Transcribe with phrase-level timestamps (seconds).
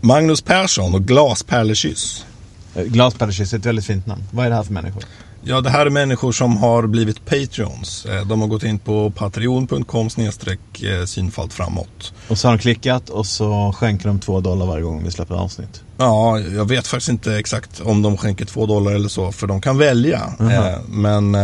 [0.00, 2.24] Magnus Persson och Glaspärlekyss.
[2.74, 4.22] Eh, Glaspärlekyss är ett väldigt fint namn.
[4.30, 5.02] Vad är det här för människor?
[5.42, 8.06] Ja, det här är människor som har blivit Patreons.
[8.06, 12.12] Eh, De har gått in på patreon.com eh, synfalt framåt.
[12.28, 15.34] Och så har de klickat och så skänker de två dollar varje gång vi släpper
[15.34, 15.82] avsnitt.
[15.98, 19.60] Ja, jag vet faktiskt inte exakt om de skänker två dollar eller så, för de
[19.60, 20.32] kan välja.
[20.40, 21.36] Eh, Men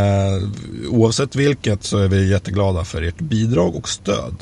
[0.91, 4.34] oavsett vilket så är vi jätteglada för ert bidrag och stöd.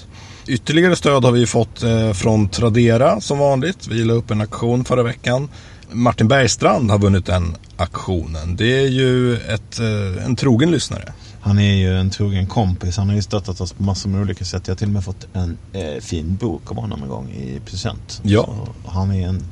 [0.47, 3.89] Ytterligare stöd har vi fått eh, från Tradera som vanligt.
[3.89, 5.49] Vi la upp en aktion förra veckan.
[5.93, 8.57] Martin Bergstrand har vunnit den aktionen.
[8.57, 11.13] Det är ju ett, eh, en trogen lyssnare.
[11.41, 12.97] Han är ju en trogen kompis.
[12.97, 14.63] Han har ju stöttat oss på massor med olika sätt.
[14.67, 17.61] Jag har till och med fått en eh, fin bok av honom en gång i
[17.67, 18.21] present.
[18.23, 18.45] Ja.
[18.45, 19.45] Så han är en,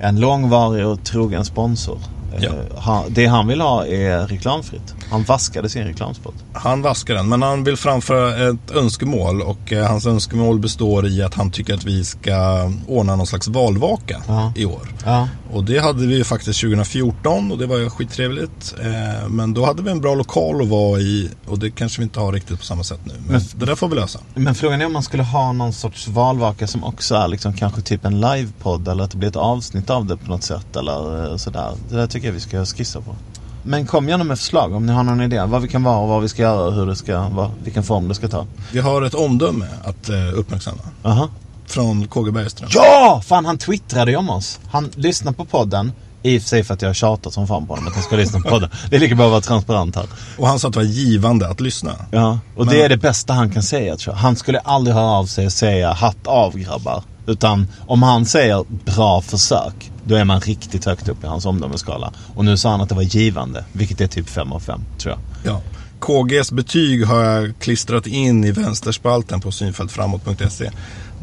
[0.00, 1.98] en långvarig och trogen sponsor.
[2.36, 2.50] Eh, Ja.
[2.80, 4.94] han, det han vill ha är reklamfritt.
[5.10, 6.34] Han vaskade sin reklamspot.
[6.52, 11.22] Han vaskar den, men han vill framföra ett önskemål och eh, hans önskemål består i
[11.22, 14.52] att han tycker att vi ska ordna någon slags valvaka Ja.
[14.56, 14.88] i år.
[15.04, 15.28] Ja.
[15.52, 18.74] Och det hade vi faktiskt 2014 och det var skittrevligt.
[18.80, 22.04] Eh, men då hade vi en bra lokal att vara i och det kanske vi
[22.04, 23.12] inte har riktigt på samma sätt nu.
[23.18, 24.18] Men Men- det där får vi lösa.
[24.34, 27.80] Men frågan är om man skulle ha någon sorts valvaka som också är liksom kanske
[27.82, 31.30] typ en livepodd eller att det blir ett avsnitt av det på något sätt eller
[31.30, 31.72] eh, sådär.
[31.90, 33.16] Det där tycker jag vi ska skissa på.
[33.62, 35.44] Men kom gärna med förslag om ni har någon idé.
[35.46, 37.50] Vad vi kan vara och vad vi ska göra och hur det ska vara.
[37.64, 38.46] Vilken form det ska ta.
[38.72, 40.80] Vi har ett omdöme att eh, uppmärksamma.
[41.02, 41.28] Aha.
[41.70, 42.68] Från KG Bergström.
[42.72, 43.22] Ja!
[43.26, 44.58] Fan han twittrade ju om oss.
[44.70, 45.92] Han lyssnar på podden.
[46.22, 48.16] I och för sig för att jag tjatat som fan på honom att han ska
[48.16, 48.70] lyssna på podden.
[48.90, 50.06] Det är lika bra att vara transparent här.
[50.38, 51.94] Och han sa att det var givande att lyssna.
[52.10, 54.20] Ja, och Men- det är det bästa han kan säga tror jag.
[54.20, 57.02] Han skulle aldrig höra av sig och säga hatt av grabbar.
[57.26, 62.12] Utan om han säger bra försök, då är man riktigt högt upp i hans omdömesskala.
[62.34, 65.14] Och nu sa han att det var givande, vilket är typ 5 av 5 tror
[65.14, 65.52] jag.
[65.54, 65.60] Ja.
[66.00, 70.70] KGs betyg har jag klistrat in i vänsterspalten på synfältframåt.se.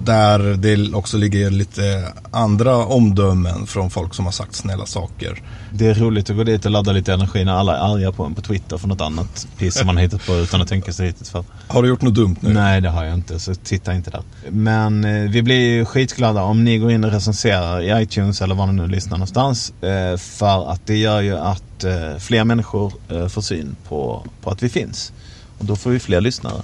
[0.03, 5.41] Där det också ligger lite andra omdömen från folk som har sagt snälla saker.
[5.71, 8.23] Det är roligt att gå dit och ladda lite energi när alla är arga på
[8.23, 11.07] en på Twitter för något annat piss som man hittat på utan att tänka sig
[11.07, 11.43] riktigt för.
[11.67, 12.53] Har du gjort något dumt nu?
[12.53, 14.21] Nej, det har jag inte, så titta inte där.
[14.49, 18.55] Men eh, vi blir ju skitglada om ni går in och recenserar i iTunes eller
[18.55, 19.73] var ni nu lyssnar någonstans.
[19.81, 24.49] Eh, för att det gör ju att eh, fler människor eh, får syn på, på
[24.49, 25.13] att vi finns.
[25.57, 26.61] Och då får vi fler lyssnare.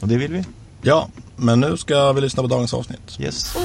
[0.00, 0.44] Och det vill vi.
[0.86, 3.16] Ja, men nu ska vi lyssna på dagens avsnitt.
[3.20, 3.56] Yes.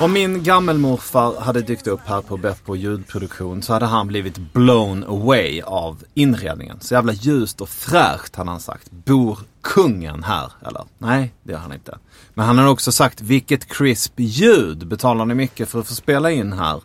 [0.00, 5.04] Om min gammelmorfar hade dykt upp här på Beppo ljudproduktion så hade han blivit blown
[5.04, 6.80] away av inredningen.
[6.80, 8.90] Så jävla ljust och fräscht hade han sagt.
[8.90, 10.52] Bor kungen här?
[10.66, 10.84] Eller?
[10.98, 11.98] Nej, det gör han inte.
[12.34, 16.30] Men han hade också sagt, vilket crisp ljud betalar ni mycket för att få spela
[16.30, 16.76] in här?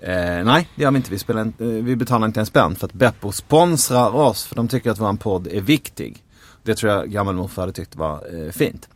[0.00, 1.10] Eh, nej, det gör vi inte.
[1.10, 4.56] Vi, spelar inte, eh, vi betalar inte en spänn för att Beppo sponsrar oss för
[4.56, 6.22] de tycker att vår podd är viktig.
[6.62, 8.88] Det tror jag gammelmorfar hade tyckt var eh, fint.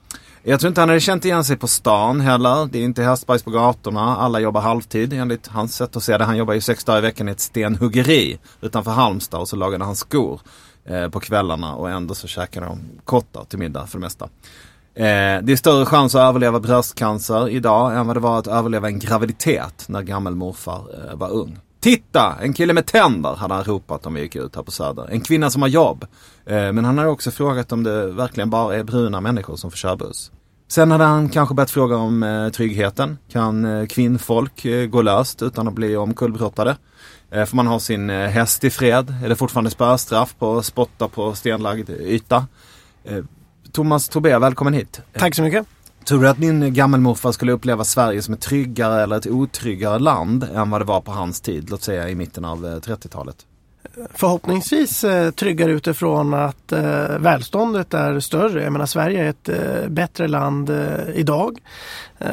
[0.42, 2.68] Jag tror inte han hade känt igen sig på stan heller.
[2.72, 4.16] Det är inte hästbajs på gatorna.
[4.16, 6.24] Alla jobbar halvtid enligt hans sätt att se det.
[6.24, 9.84] Han jobbar ju sex dagar i veckan i ett stenhuggeri utanför Halmstad och så lagade
[9.84, 10.40] han skor
[10.84, 14.24] eh, på kvällarna och ändå så käkade de kottar till middag för det mesta.
[14.94, 18.88] Eh, det är större chans att överleva bröstcancer idag än vad det var att överleva
[18.88, 21.58] en graviditet när gammelmorfar eh, var ung.
[21.80, 22.36] Titta!
[22.42, 25.06] En kille med tänder hade han ropat om vi gick ut här på Söder.
[25.10, 26.04] En kvinna som har jobb.
[26.50, 29.76] Eh, men han hade också frågat om det verkligen bara är bruna människor som får
[29.76, 30.30] köra buss.
[30.68, 33.18] Sen hade han kanske börjat fråga om eh, tryggheten.
[33.32, 36.76] Kan eh, kvinnfolk gå löst utan att bli omkullbrottade?
[37.46, 39.14] Får man ha sin häst i fred?
[39.24, 42.46] Är det fortfarande spöstraff på att spotta på stenlagd yta?
[43.72, 45.00] Thomas Tobé, välkommen hit.
[45.18, 45.66] Tack så mycket.
[46.04, 50.44] Tror du att min gammelmorfar skulle uppleva Sverige som ett tryggare eller ett otryggare land
[50.54, 53.46] än vad det var på hans tid, låt säga i mitten av eh, 30-talet?
[54.14, 58.62] Förhoppningsvis eh, tryggare utifrån att eh, välståndet är större.
[58.62, 60.70] Jag menar Sverige är ett eh, bättre land
[61.14, 61.58] idag.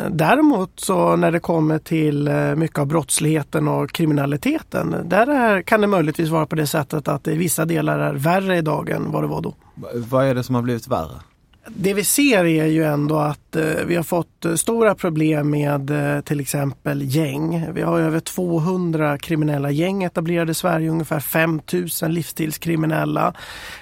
[0.09, 4.95] Däremot så när det kommer till mycket av brottsligheten och kriminaliteten.
[5.05, 8.13] Där är, kan det möjligtvis vara på det sättet att det i vissa delar är
[8.13, 9.55] värre idag än vad det var då.
[9.93, 11.21] Vad är det som har blivit värre?
[11.69, 15.89] Det vi ser är ju ändå att eh, vi har fått eh, stora problem med
[15.89, 17.73] eh, till exempel gäng.
[17.73, 23.33] Vi har över 200 kriminella gäng etablerade i Sverige, ungefär 5000 livsstilskriminella.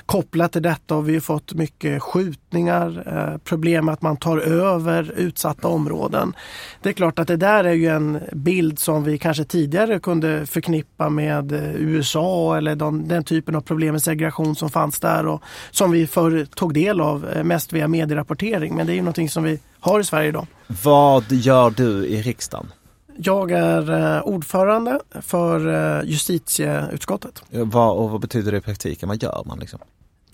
[0.05, 4.37] Kopplat till detta har vi ju fått mycket skjutningar, eh, problem med att man tar
[4.37, 6.33] över utsatta områden.
[6.81, 10.45] Det är klart att det där är ju en bild som vi kanske tidigare kunde
[10.45, 12.75] förknippa med eh, USA eller
[13.07, 15.41] den typen av problem med segregation som fanns där och
[15.71, 18.75] som vi förr tog del av eh, mest via medierapportering.
[18.75, 20.47] Men det är ju någonting som vi har i Sverige idag.
[20.83, 22.71] Vad gör du i riksdagen?
[23.17, 27.43] Jag är eh, ordförande för eh, justitieutskottet.
[27.49, 29.09] Vad, och vad betyder det i praktiken?
[29.09, 29.79] Vad gör man liksom?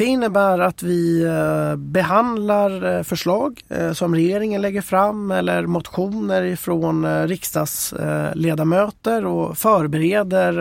[0.01, 6.43] Det innebär att vi eh, behandlar eh, förslag eh, som regeringen lägger fram eller motioner
[6.43, 10.53] ifrån eh, riksdagsledamöter och förbereder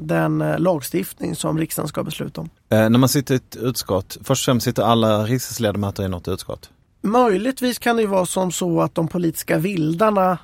[0.00, 2.50] den lagstiftning som riksdagen ska besluta om.
[2.68, 6.28] Eh, när man sitter i ett utskott, först och främst sitter alla riksdagsledamöter i något
[6.28, 6.70] utskott.
[7.02, 10.38] Möjligtvis kan det vara som så att de politiska vildarna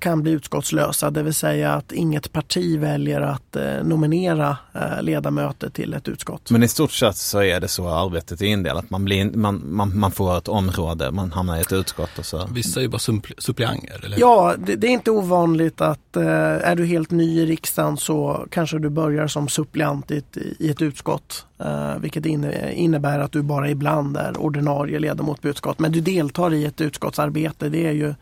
[0.00, 5.70] kan bli utskottslösa, det vill säga att inget parti väljer att eh, nominera eh, ledamöter
[5.70, 6.50] till ett utskott.
[6.50, 8.90] Men i stort sett så är det så arbetet är indelat.
[8.90, 12.48] Man, blir, man, man, man får ett område, man hamnar i ett utskott och så.
[12.52, 14.20] Vissa är ju bara suppl- suppleanter, eller?
[14.20, 16.24] Ja, det, det är inte ovanligt att eh,
[16.70, 20.70] är du helt ny i riksdagen så kanske du börjar som suppleant i ett, i
[20.70, 21.46] ett utskott.
[21.58, 25.78] Eh, vilket inne, innebär att du bara ibland är ordinarie ledamot på utskott.
[25.78, 27.68] Men du deltar i ett utskottsarbete.
[27.68, 28.14] Det är ju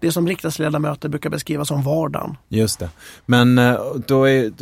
[0.00, 2.36] det som riksdagsledamöter brukar beskriva som vardagen.
[2.48, 2.88] Just det.
[3.26, 4.52] Men eh, då är,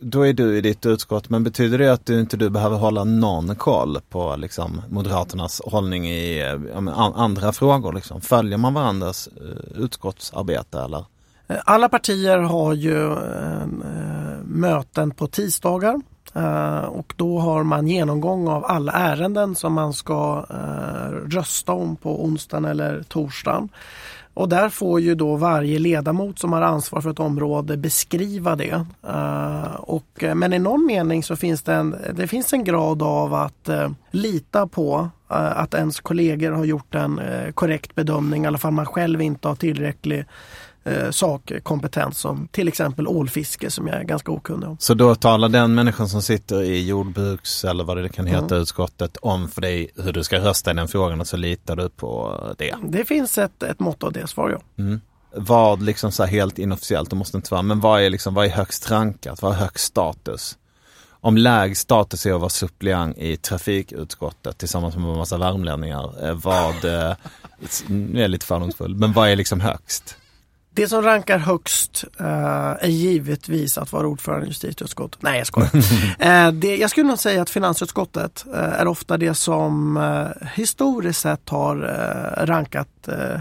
[0.00, 3.04] då är du i ditt utskott, men betyder det att du inte du behöver hålla
[3.04, 6.40] någon koll på liksom, Moderaternas hållning i
[6.74, 7.92] eh, andra frågor?
[7.92, 8.20] Liksom?
[8.20, 11.04] Följer man varandras eh, utskottsarbete eller?
[11.64, 13.16] Alla partier har ju
[14.44, 16.00] möten på tisdagar.
[16.88, 20.46] Och då har man genomgång av alla ärenden som man ska
[21.26, 23.68] rösta om på onsdagen eller torsdagen.
[24.38, 28.86] Och där får ju då varje ledamot som har ansvar för ett område beskriva det.
[29.08, 33.02] Uh, och, eh, men i någon mening så finns det en, det finns en grad
[33.02, 35.08] av att uh, lita på uh,
[35.60, 37.20] att ens kollegor har gjort en
[37.54, 40.24] korrekt bedömning, i alla fall man själv inte har tillräcklig
[40.88, 44.76] eh, sakkompetens som till exempel ålfiske som jag är ganska okunnig om.
[44.80, 48.62] Så då talar den människan som sitter i jordbruks eller vad det kan heta Mm.
[48.62, 51.88] utskottet om för dig hur du ska rösta i den frågan och så litar du
[51.88, 52.74] på det.
[52.88, 54.62] Det finns ett, ett mått av det, svarar jag.
[54.86, 55.00] Mm.
[55.34, 58.46] Vad liksom så här helt inofficiellt, det måste inte vara, men vad är liksom, vad
[58.46, 60.58] är högst rankat, vad är högst status?
[61.20, 66.34] Om lägst status är att vara suppleant i trafikutskottet tillsammans med en massa värmlänningar, eh,
[66.34, 67.16] vad, eh,
[67.86, 70.16] nu är jag lite fördomsfull, men vad är liksom högst?
[70.78, 72.26] Det som rankar högst eh,
[72.80, 75.22] är givetvis att vara ordförande i justitieutskottet.
[75.22, 75.70] Nej, jag skojar.
[76.18, 79.98] eh, det, jag skulle nog säga att finansutskottet eh, är ofta det som
[80.54, 81.76] historiskt sett har
[82.46, 82.88] rankat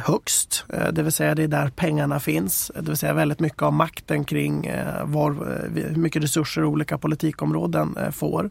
[0.06, 0.66] högst.
[0.92, 2.72] Det vill säga det är där pengarna finns.
[2.76, 4.72] Det vill säga väldigt mycket av makten kring
[5.04, 5.32] var,
[5.74, 8.50] hur mycket resurser olika politikområden får.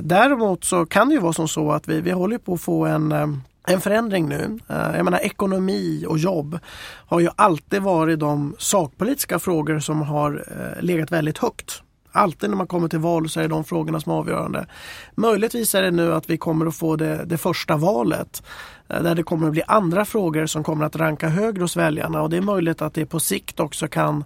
[0.00, 2.86] Däremot så kan det ju vara som så att vi, vi håller på att få
[2.86, 4.58] en en förändring nu.
[4.68, 6.58] Eh, jag menar ekonomi och jobb
[7.06, 11.82] har ju alltid varit de sakpolitiska frågor som har eh, legat väldigt högt.
[12.14, 14.66] Alltid när man kommer till val så är det de frågorna som är avgörande.
[15.14, 18.42] Möjligtvis är det nu att vi kommer att få det, det första valet
[18.88, 22.22] eh, där det kommer att bli andra frågor som kommer att ranka högre hos väljarna
[22.22, 24.24] och det är möjligt att det på sikt också kan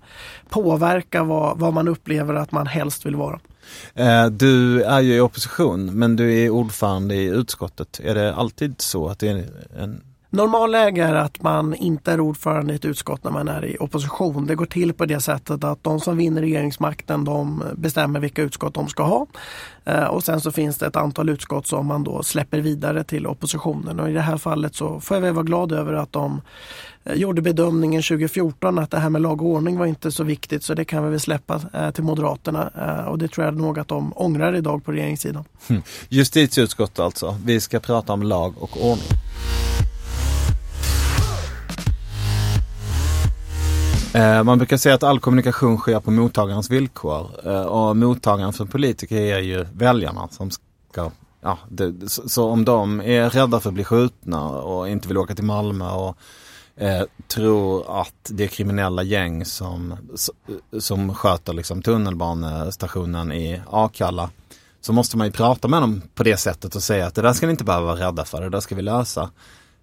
[0.48, 3.40] påverka vad, vad man upplever att man helst vill vara.
[3.94, 8.00] Eh, du är ju i opposition, men du är ordförande i utskottet.
[8.04, 9.44] Är det alltid så att det är
[9.78, 13.76] en Normalläge är att man inte är ordförande i ett utskott när man är i
[13.80, 14.46] opposition.
[14.46, 18.74] Det går till på det sättet att de som vinner regeringsmakten de bestämmer vilka utskott
[18.74, 19.26] de ska ha.
[19.84, 23.26] Eh, och sen så finns det ett antal utskott som man då släpper vidare till
[23.26, 24.00] oppositionen.
[24.00, 26.40] Och i det här fallet så får jag väl vara glad över att de
[27.04, 30.62] eh, gjorde bedömningen 2014 att det här med lag och ordning var inte så viktigt
[30.62, 32.70] så det kan vi väl släppa eh, till Moderaterna.
[33.08, 35.44] Och det tror jag nog att de ångrar idag på regeringssidan.
[35.68, 35.82] Hm.
[36.08, 37.38] Justitieutskottet alltså?
[37.44, 39.25] Vi ska prata om lag och ordning.
[44.16, 48.64] Eh, man brukar säga att all kommunikation sker på mottagarens villkor eh, och mottagaren för
[48.64, 53.70] politiker är ju väljarna som ska Ja, det, så, så om de är rädda för
[53.70, 56.16] att bli skjutna och inte vill åka till Malmö och
[56.76, 59.94] eh, tror att det är kriminella gäng som,
[60.78, 64.30] som sköter liksom tunnelbanestationen i Akalla
[64.80, 67.32] så måste man ju prata med dem på det sättet och säga att det där
[67.32, 69.30] ska ni inte behöva vara rädda för, det där ska vi lösa.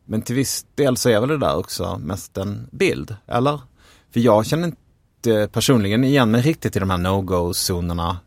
[0.06, 3.60] Men till viss del så är väl det där också mest en bild, eller?
[4.14, 8.18] För jag känner inte personligen igen mig riktigt i de här no-go-zonerna.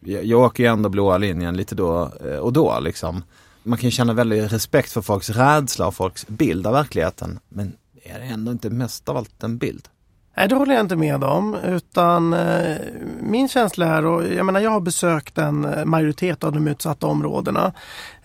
[0.00, 3.24] Jag åker ju ändå blåa linjen lite då eh, och då liksom.
[3.62, 7.38] man kan ju känna väldigt respekt för folks rädsla och folks bild av verkligheten.
[7.48, 7.72] Men
[8.02, 9.88] är det ändå inte mest av allt en bild?
[10.36, 11.54] Nej, det håller jag inte med om.
[11.54, 12.76] Utan eh,
[13.20, 17.72] min känsla är, och jag menar jag har besökt en majoritet av de utsatta områdena.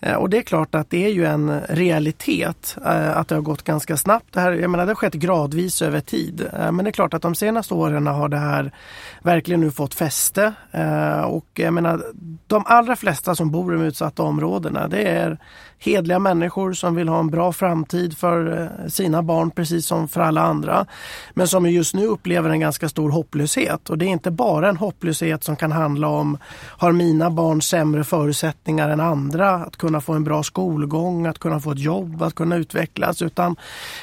[0.00, 3.42] Eh, och det är klart att det är ju en realitet eh, att det har
[3.42, 4.26] gått ganska snabbt.
[4.30, 6.40] Det, här, jag menar, det har skett gradvis över tid.
[6.40, 8.72] Eh, men det är klart att de senaste åren har det här
[9.22, 10.52] verkligen nu fått fäste.
[10.70, 12.02] Eh, och jag menar,
[12.46, 15.38] de allra flesta som bor i de utsatta områdena det är
[15.82, 20.20] hedliga människor som vill ha en bra framtid för eh, sina barn precis som för
[20.20, 20.86] alla andra.
[21.34, 23.90] Men som just nu upplever en ganska stor hopplöshet.
[23.90, 26.38] Och det är inte bara en hopplöshet som kan handla om
[26.78, 31.60] har mina barn sämre förutsättningar än andra att kunna få en bra skolgång, att kunna
[31.60, 33.22] få ett jobb, att kunna utvecklas.
[33.22, 33.56] Utan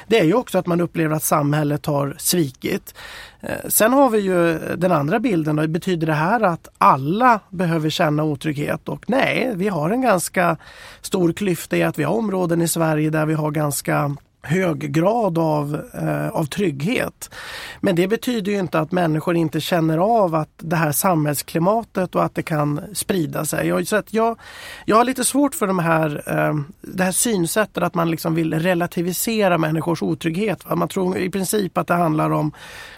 [0.08, 2.94] det är ju också att man upplever att samhället har svikit.
[3.42, 5.56] Eh, sen har vi ju den andra bilden.
[5.56, 5.68] Då.
[5.68, 8.90] Betyder det här att alla behöver känna otrygghet?
[8.90, 10.58] Och nej, vi har en ganska
[11.02, 15.38] stor klyfta i att vi har områden i Sverige där vi har ganska hög grad
[15.38, 17.30] av, eh, av trygghet.
[17.80, 22.24] Men det betyder ju inte att människor inte känner av att det här samhällsklimatet och
[22.24, 23.68] att det kan sprida sig.
[23.68, 24.40] Jag, så att jag,
[24.86, 28.54] jag har lite svårt för de här, eh, det här synsättet att man liksom vill
[28.54, 30.76] relativisera människors otrygghet.
[30.76, 32.52] Man tror i princip att det handlar om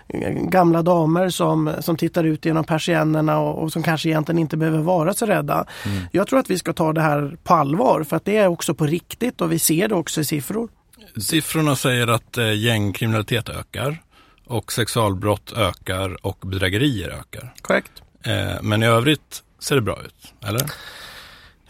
[0.08, 4.58] eh, gamla damer som, som tittar ut genom persiennerna och, och som kanske egentligen inte
[4.58, 5.66] behöver vara så rädda.
[6.12, 8.74] Jag tror att vi ska ta det här på allvar för att det är också
[8.74, 10.70] på riktigt och vi ser det också i siffror.
[11.18, 13.98] Siffrorna säger att eh, gängkriminalitet ökar
[14.46, 17.54] och sexualbrott ökar och bedrägerier ökar.
[17.62, 17.92] Korrekt.
[18.24, 20.62] Eh, men i övrigt ser det bra ut, eller?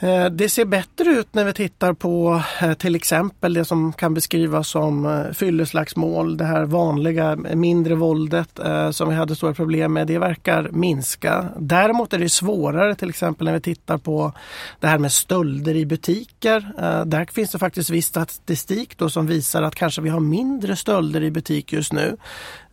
[0.02, 4.14] Eh, Det ser bättre ut när vi tittar på eh, till exempel det som kan
[4.14, 6.38] beskrivas som eh, fylleslagsmål.
[6.38, 8.60] Det här vanliga mindre våldet
[8.92, 10.08] som vi hade stora problem med.
[10.08, 11.46] Det verkar minska.
[11.58, 14.34] Däremot är det svårare till exempel när vi tittar på
[14.80, 16.72] det här med stölder i butiker.
[17.06, 21.24] Där finns det faktiskt viss statistik då som visar att kanske vi har mindre stölder
[21.24, 22.18] i butik just nu.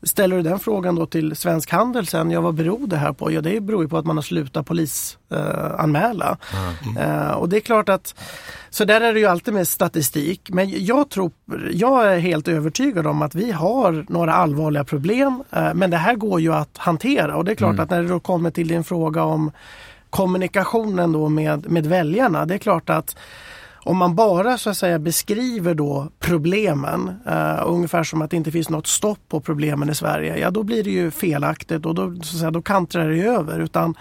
[0.03, 3.33] Ställer du den frågan då till Svensk Handel sen, ja vad beror det här på?
[3.33, 5.77] Ja det beror ju på att man har slutat polisanmäla.
[5.79, 6.39] Anmäla.
[6.99, 8.15] Eh, och det är klart att,
[8.71, 10.51] så där är det ju alltid med statistik.
[10.51, 11.31] Men jag tror,
[11.73, 15.43] jag är helt övertygad om att vi har några allvarliga problem.
[15.51, 18.09] Eh, men det här går ju att hantera och det är klart att när det
[18.09, 19.51] då kommer till din fråga om
[20.11, 22.47] kommunikationen då med, med väljarna.
[22.47, 23.17] Det är klart att
[23.89, 28.51] om man bara så att säga beskriver då problemen, eh, ungefär som att det inte
[28.51, 32.15] finns något stopp på problemen i Sverige, ja då blir det ju felaktigt och då,
[32.15, 33.61] så att säga, då kantrar det över.
[33.61, 33.95] Utan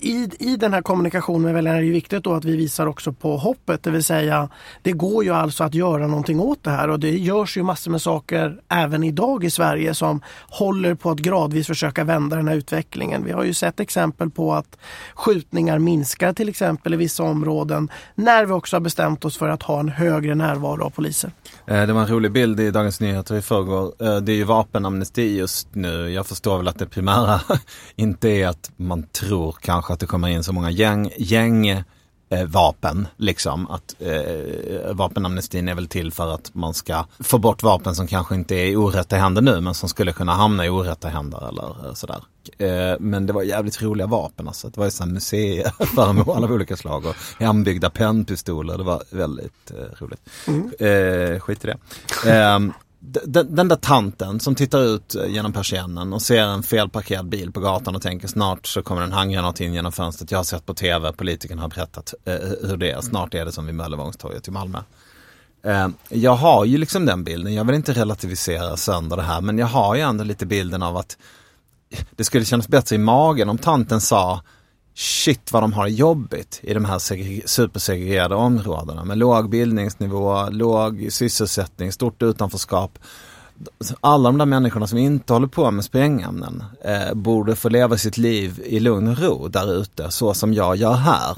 [0.00, 2.86] i, I den här kommunikationen med väljarna är det ju viktigt då att vi visar
[2.86, 4.48] också på hoppet, det vill säga
[4.82, 7.90] det går ju alltså att göra någonting åt det här och det görs ju massor
[7.90, 12.54] med saker även idag i Sverige som håller på att gradvis försöka vända den här
[12.54, 13.24] utvecklingen.
[13.24, 14.78] Vi har ju sett exempel på att
[15.14, 19.62] skjutningar minskar till exempel i vissa områden när vi också har bestämt oss för att
[19.62, 21.30] ha en högre närvaro av poliser.
[21.66, 23.92] Eh, det var en rolig bild i Dagens Nyheter i förrgår.
[23.98, 26.10] Eh, det är ju vapenamnesti just nu.
[26.10, 27.40] Jag förstår väl att det primära
[27.96, 31.84] inte är att man tror kanske att det kommer in så många gäng, gäng eh,
[32.46, 33.70] vapen liksom.
[33.70, 38.34] Att eh, vapenamnestin är väl till för att man ska få bort vapen som kanske
[38.34, 41.86] inte är i orätta händer nu men som skulle kunna hamna i orätta händer eller
[41.86, 42.22] eh, sådär.
[42.58, 44.68] Eh, men det var jävligt roliga vapen alltså.
[44.68, 48.78] Det var ju sådana museiföremål av olika slag och hembyggda pennpistoler.
[48.78, 50.20] Det var väldigt eh, roligt.
[50.80, 51.76] Eh, skit i det.
[53.04, 57.52] Den, den där tanten som tittar ut eh, genom persiennen och ser en felparkerad bil
[57.52, 60.30] på gatan och tänker snart så kommer en handgranat in genom fönstret.
[60.30, 62.34] Jag har sett på tv, politikerna har berättat eh,
[62.68, 63.00] hur det är.
[63.00, 64.78] Snart är det som vid Möllevångstorget i Malmö.
[65.64, 69.58] Eh, jag har ju liksom den bilden, jag vill inte relativisera sönder det här men
[69.58, 71.16] jag har ju ändå lite bilden av att
[72.16, 74.42] det skulle kännas bättre i magen om tanten sa
[74.94, 76.98] Shit vad de har det jobbigt i de här
[77.46, 82.98] supersegregerade områdena med låg bildningsnivå, låg sysselsättning, stort utanförskap.
[84.00, 88.16] Alla de där människorna som inte håller på med sprängämnen eh, borde få leva sitt
[88.16, 91.36] liv i lugn och ro där ute så som jag gör här.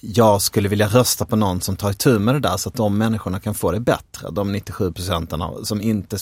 [0.00, 2.98] Jag skulle vilja rösta på någon som tar itu med det där så att de
[2.98, 4.30] människorna kan få det bättre.
[4.30, 6.16] De 97 procenten som inte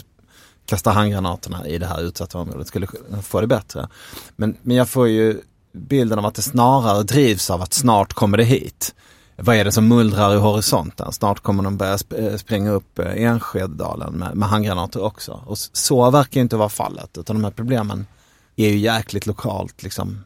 [0.66, 2.86] kastar handgranaterna i det här utsatta området skulle
[3.22, 3.88] få det bättre.
[4.36, 5.40] Men, men jag får ju
[5.72, 8.94] bilden av att det snarare drivs av att snart kommer det hit.
[9.36, 11.12] Vad är det som mullrar i horisonten?
[11.12, 15.42] Snart kommer de börja sp- eh, spränga upp eh, Enskededalen med, med handgranater också.
[15.46, 18.06] Och så verkar inte vara fallet, utan de här problemen
[18.56, 20.24] är ju jäkligt lokalt liksom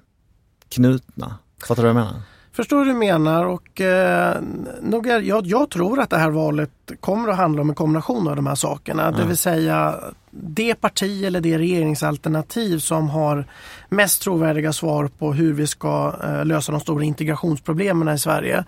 [0.68, 1.34] knutna.
[1.68, 2.22] Fattar du vad jag menar?
[2.56, 4.40] Förstår du menar och eh,
[4.82, 6.70] nog är, jag, jag tror att det här valet
[7.00, 9.10] kommer att handla om en kombination av de här sakerna.
[9.10, 9.94] Det vill säga
[10.30, 13.44] det parti eller det regeringsalternativ som har
[13.88, 18.64] mest trovärdiga svar på hur vi ska eh, lösa de stora integrationsproblemen i Sverige.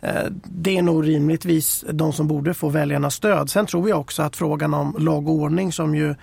[0.00, 3.50] Eh, det är nog rimligtvis de som borde få väljarnas stöd.
[3.50, 6.14] Sen tror jag också att frågan om lag och ordning som ju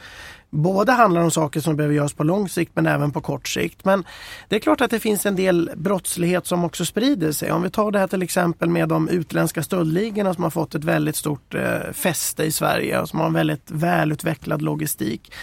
[0.52, 3.86] Både handlar om saker som behöver göras på lång sikt men även på kort sikt.
[3.86, 4.04] Men
[4.48, 7.52] det är klart att det finns en del brottslighet som också sprider sig.
[7.52, 10.84] Om vi tar det här till exempel med de utländska stöldligorna som har fått ett
[10.84, 15.34] väldigt stort eh, fäste i Sverige och som har en väldigt välutvecklad logistik.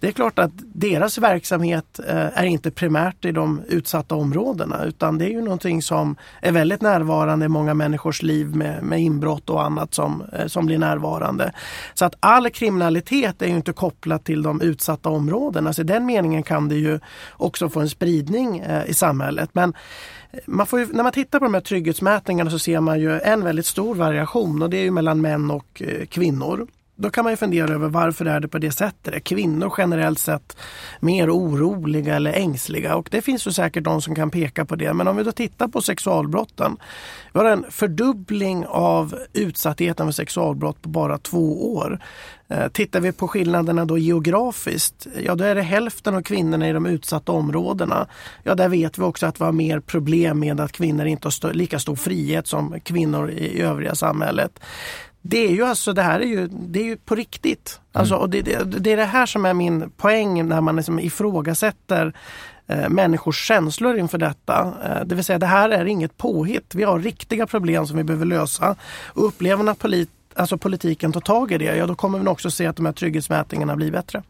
[0.00, 5.18] Det är klart att deras verksamhet eh, är inte primärt i de utsatta områdena utan
[5.18, 9.50] det är ju någonting som är väldigt närvarande i många människors liv med, med inbrott
[9.50, 11.52] och annat som, eh, som blir närvarande.
[11.94, 15.72] Så att all kriminalitet är ju inte kopplat till de utsatta områdena.
[15.72, 17.00] Så i den meningen kan det ju
[17.32, 19.50] också få en spridning eh, i samhället.
[19.52, 19.74] Men
[20.30, 23.20] eh, man får ju, när man tittar på de här trygghetsmätningarna så ser man ju
[23.20, 26.66] en väldigt stor variation och det är ju mellan män och eh, kvinnor.
[26.96, 29.14] Då kan man ju fundera över varför är det på det sättet?
[29.14, 30.56] Är kvinnor generellt sett
[31.00, 32.96] mer oroliga eller ängsliga?
[32.96, 34.92] Och det finns ju säkert de som kan peka på det.
[34.92, 36.76] Men om vi då tittar på sexualbrotten.
[37.32, 42.00] Vi har en fördubbling av utsattheten för sexualbrott på bara två år.
[42.48, 46.72] Eh, tittar vi på skillnaderna då geografiskt, ja då är det hälften av kvinnorna i
[46.72, 48.06] de utsatta områdena.
[48.42, 51.52] Ja där vet vi också att vi har mer problem med att kvinnor inte har
[51.52, 54.60] lika stor frihet som kvinnor i övriga samhället.
[55.26, 57.80] Det är ju alltså, det här är ju, det är ju på riktigt.
[57.92, 61.00] Alltså, och det, det, det är det här som är min poäng när man liksom
[61.00, 62.12] ifrågasätter
[62.66, 64.74] eh, människors känslor inför detta.
[64.84, 66.74] Eh, det vill säga det här är inget påhitt.
[66.74, 68.76] Vi har riktiga problem som vi behöver lösa.
[69.04, 72.26] Och upplever man att polit, alltså politiken tar tag i det, ja då kommer vi
[72.26, 74.22] också se att de här trygghetsmätningarna blir bättre.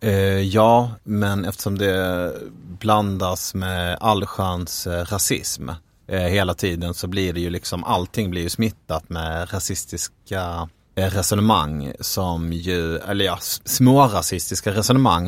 [0.00, 2.32] Eh, ja, men eftersom det
[2.78, 5.70] blandas med allsköns eh, rasism
[6.10, 11.10] eh, hela tiden så blir det ju liksom allting blir ju smittat med rasistiska eh,
[11.10, 15.26] resonemang som ju, eller ja, smårasistiska resonemang.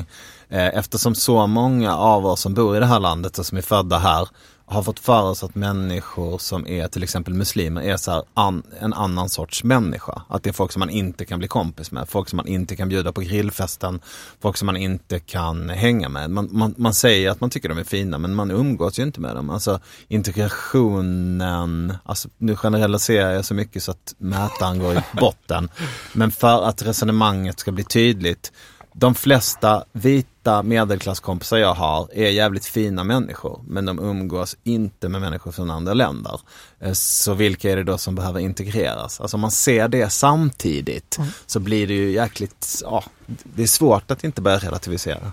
[0.49, 3.63] Eh, eftersom så många av oss som bor i det här landet och som är
[3.63, 4.29] födda här
[4.73, 8.63] har fått för oss att människor som är till exempel muslimer är så här an,
[8.81, 10.23] en annan sorts människa.
[10.29, 12.77] Att det är folk som man inte kan bli kompis med, folk som man inte
[12.77, 14.01] kan bjuda på grillfesten,
[14.41, 16.31] folk som man inte kan hänga med.
[16.31, 19.21] Man, man, man säger att man tycker de är fina men man umgås ju inte
[19.21, 19.51] med dem.
[19.51, 25.69] Alltså integrationen, alltså nu generaliserar jag så mycket så att mätaren går i botten.
[26.13, 28.53] Men för att resonemanget ska bli tydligt
[28.95, 35.21] de flesta vita medelklasskompisar jag har är jävligt fina människor men de umgås inte med
[35.21, 36.41] människor från andra länder.
[36.81, 39.21] Eh, Så vilka är det då som behöver integreras?
[39.21, 44.11] Alltså om man ser det samtidigt så blir det ju jäkligt, ja, det är svårt
[44.11, 45.33] att inte börja relativisera.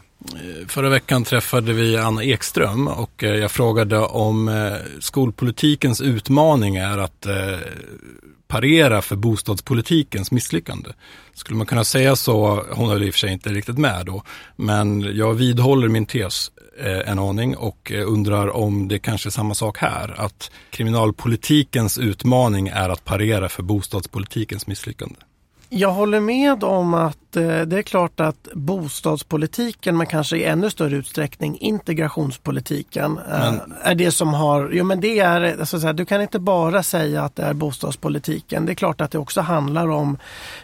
[0.68, 6.98] Förra veckan träffade vi Anna Ekström och eh, jag frågade om eh, skolpolitikens utmaning är
[6.98, 7.58] att eh,
[8.50, 10.90] parera för bostadspolitikens misslyckande.
[11.34, 14.24] Skulle man kunna säga så, hon höll i och för sig inte riktigt med då,
[14.56, 19.32] men jag vidhåller min tes eh, en aning och eh, undrar om det kanske är
[19.32, 25.16] samma sak här, att kriminalpolitikens utmaning är att parera för bostadspolitikens misslyckande.
[25.70, 30.70] Jag håller med om att eh, det är klart att bostadspolitiken men kanske i ännu
[30.70, 35.86] större utsträckning integrationspolitiken eh, Men- är det som har, jo men det är, alltså så
[35.86, 38.66] här, du kan inte bara säga att det är bostadspolitiken.
[38.66, 40.18] Det är klart att det också handlar om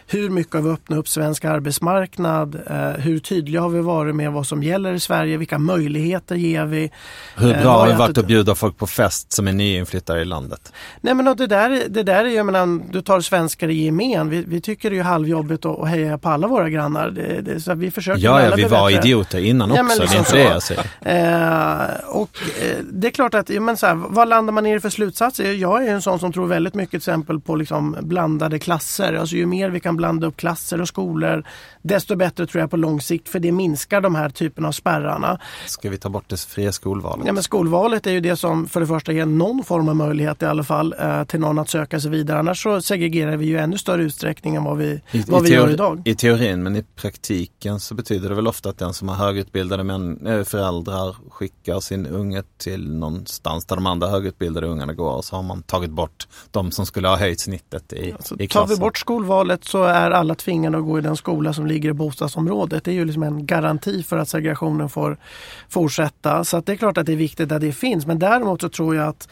[0.06, 4.32] hur mycket har vi öppnat upp svensk arbetsmarknad, eh, hur tydliga har vi varit med
[4.32, 6.90] vad som gäller i Sverige, vilka möjligheter ger vi?
[7.36, 10.24] Hur Eh, bra har att varit att bjuda folk på fest som är nyinflyttade i
[10.24, 10.72] landet?
[11.00, 14.28] Nej men det där, det där är ju, jag menar, du tar svenskar i gemen.
[14.30, 17.10] Vi, vi tycker det är halvjobbigt att, att heja på alla våra grannar.
[17.10, 19.08] Det, det, så vi försöker Ja, ja vi var bättre.
[19.08, 20.84] idioter innan Ja, också, men det är liksom inte det jag säger.
[21.00, 24.80] Eh, och eh, det är klart att, ja, men så här, vad landar man i
[24.80, 25.52] för slutsatser?
[25.52, 29.14] Jag är en sån som tror väldigt mycket till exempel på liksom blandade klasser.
[29.14, 31.44] Alltså ju mer vi kan blanda upp klasser och skolor
[31.82, 35.38] desto bättre tror jag på lång sikt för det minskar de här typen av spärrarna.
[35.66, 37.26] Ska vi ta bort det fria skolvalet?
[37.26, 40.42] Ja, men skolvalet är ju det som för det första ger någon form av möjlighet
[40.42, 42.38] i alla fall eh, till någon att söka sig vidare.
[42.38, 45.54] Annars så segregerar vi ju ännu större utsträckning än vad vi, I, vad i, vi
[45.54, 46.02] gör idag.
[46.04, 49.84] I teorin, men i praktiken så betyder det väl ofta att den som har högutbildade
[49.84, 55.24] män, äh, föräldrar skickar sin unge till någonstans där de andra högutbildade ungarna går och
[55.24, 58.46] så har man tagit bort de som skulle ha höjt snittet i, Så i tar
[58.46, 58.76] klassen.
[58.76, 61.92] vi bort skolvalet så är alla tvingade att gå i den skola som ligger i
[61.92, 62.84] bostadsområdet.
[62.84, 65.18] Det är ju liksom en garanti för att segregationen får
[65.68, 66.44] fortsätta.
[66.44, 68.06] Så det är klart att det är viktigt att det finns.
[68.06, 69.28] Men däremot så tror jag att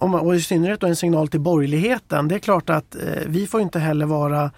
[0.00, 2.28] och i synnerhet då en signal till borgerligheten.
[2.28, 4.50] Det är klart att eh, vi får inte heller vara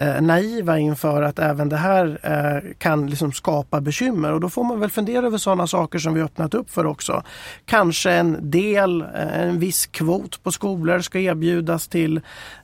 [0.00, 4.64] eh, naiva inför att även det här eh, kan liksom skapa bekymmer och då får
[4.64, 7.22] man väl fundera över sådana saker som vi öppnat upp för också.
[7.64, 12.20] Kanske en del, eh, en viss kvot på skolor ska erbjudas till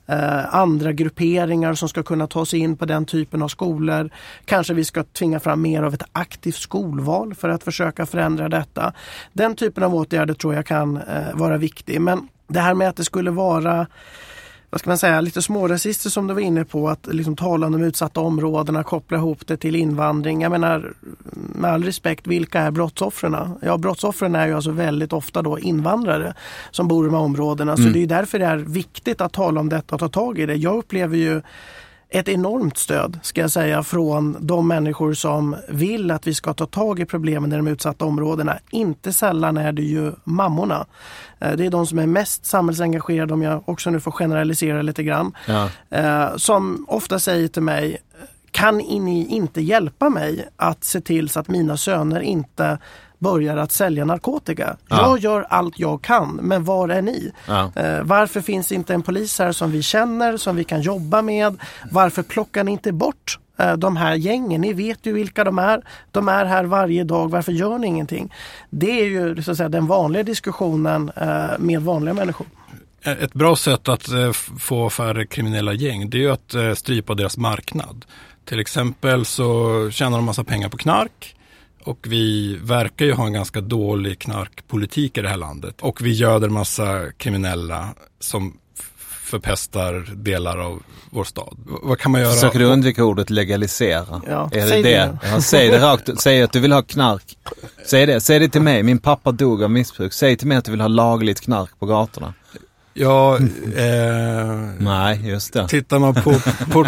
[0.07, 4.09] eh, andra grupperingar som ska kunna ta sig in på den typen av skolor.
[4.45, 8.93] Kanske vi ska tvinga fram mer av ett aktivt skolval för att försöka förändra detta.
[9.33, 12.01] Den typen av åtgärder tror jag kan eh, vara viktig.
[12.01, 13.87] Men det här med att det skulle vara
[14.69, 17.71] vad ska man säga, lite smårasister som du var inne på, att liksom tala om
[17.71, 20.41] de utsatta områdena, koppla ihop det till invandring.
[20.41, 20.93] Jag menar,
[21.33, 23.35] med all respekt, vilka är brottsoffren?
[23.61, 26.33] Ja, brottsoffren är ju alltså väldigt ofta då invandrare
[26.71, 27.77] som bor i de här områdena.
[27.77, 30.45] Så det är därför det är viktigt att tala om detta och ta tag i
[30.45, 30.55] det.
[30.55, 31.41] Jag upplever ju
[32.09, 36.65] ett enormt stöd ska jag säga från de människor som vill att vi ska ta
[36.65, 38.57] tag i problemen i de utsatta områdena.
[38.69, 40.85] Inte sällan är det ju mammorna.
[41.39, 45.03] Eh, Det är de som är mest samhällsengagerade om jag också nu får generalisera lite
[45.03, 45.31] grann.
[45.47, 45.69] Ja.
[45.89, 47.97] Eh, Som ofta säger till mig
[48.51, 52.77] kan ni inte hjälpa mig att se till så att mina söner inte
[53.19, 54.77] börjar att sälja narkotika.
[54.87, 55.01] Ja.
[55.01, 57.31] Jag gör allt jag kan, men var är ni?
[57.47, 57.71] Ja.
[57.75, 61.57] Eh, varför finns inte en polis här som vi känner, som vi kan jobba med?
[61.91, 64.61] Varför plockar ni inte bort eh, de här gängen?
[64.61, 65.81] Ni vet ju vilka de är.
[66.11, 67.31] De är här varje dag.
[67.31, 68.33] Varför gör ni ingenting?
[68.69, 72.47] Det är ju så att säga, den vanliga diskussionen eh, med vanliga människor.
[73.03, 77.13] Ett bra sätt att eh, få färre kriminella gäng det är ju att eh, strypa
[77.13, 78.05] deras marknad.
[78.45, 81.36] Till exempel så tjänar de massa pengar på knark
[81.87, 85.75] och vi verkar ju ha en ganska dålig knarkpolitik i det här landet.
[85.81, 88.53] Och vi göder massa kriminella som
[89.23, 91.57] förpestar delar av vår stad.
[91.67, 92.33] V- vad kan man göra?
[92.33, 94.21] Försöker du undvika ordet legalisera?
[94.27, 94.89] Ja, är det säg det?
[94.89, 95.17] det.
[95.23, 96.21] Ja, säg det rakt.
[96.21, 97.37] Säg att du vill ha knark.
[97.85, 98.21] Säg det.
[98.21, 98.83] Säg det till mig.
[98.83, 100.13] Min pappa dog av missbruk.
[100.13, 102.33] Säg till mig att du vill ha lagligt knark på gatorna.
[102.99, 103.37] Ja,
[103.75, 105.67] eh, Nej, just det.
[105.67, 106.33] Tittar man på,
[106.71, 106.87] port,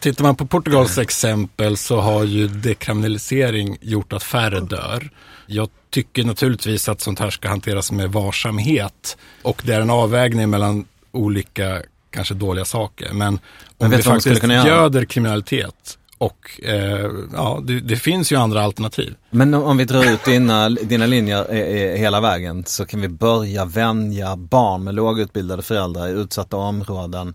[0.00, 5.10] tittar man på Portugals exempel så har ju dekriminalisering gjort att färre dör.
[5.46, 10.50] Jag tycker naturligtvis att sånt här ska hanteras med varsamhet och det är en avvägning
[10.50, 13.12] mellan olika kanske dåliga saker.
[13.12, 13.40] Men om
[13.78, 19.14] Men vi faktiskt göder kriminalitet och eh, ja, det, det finns ju andra alternativ.
[19.30, 23.08] Men om- vi drar ut dina, dina linjer i, i, hela vägen så kan vi
[23.08, 27.34] börja vänja barn med lågutbildade föräldrar i utsatta områden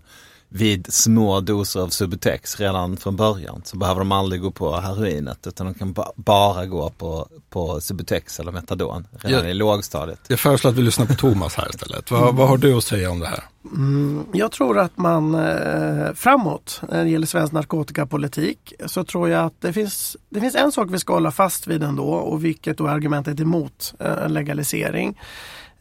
[0.54, 3.62] vid små doser av Subutex redan från början.
[3.64, 7.80] Så behöver de aldrig gå på heroinet utan de kan ba, bara gå på, på
[7.80, 9.50] Subutex eller Metadon redan Ja.
[9.50, 10.20] i lågstadiet.
[10.28, 12.10] Jag föreslår att vi lyssnar på Thomas här istället.
[12.10, 13.44] Vad, vad har du att säga om det här?
[14.32, 19.60] Jag tror att man eh, framåt när det gäller svensk narkotikapolitik så tror jag att
[19.60, 22.86] det finns, det finns en sak vi ska hålla fast vid ändå och vilket då
[22.86, 25.18] är argumentet emot eh, en legalisering.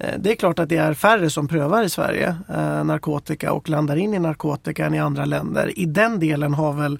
[0.04, 3.70] Eh, det är klart att det är färre som prövar i Sverige eh, narkotika och
[3.70, 5.80] landar in i narkotika än i andra länder.
[5.80, 7.00] I den delen har väl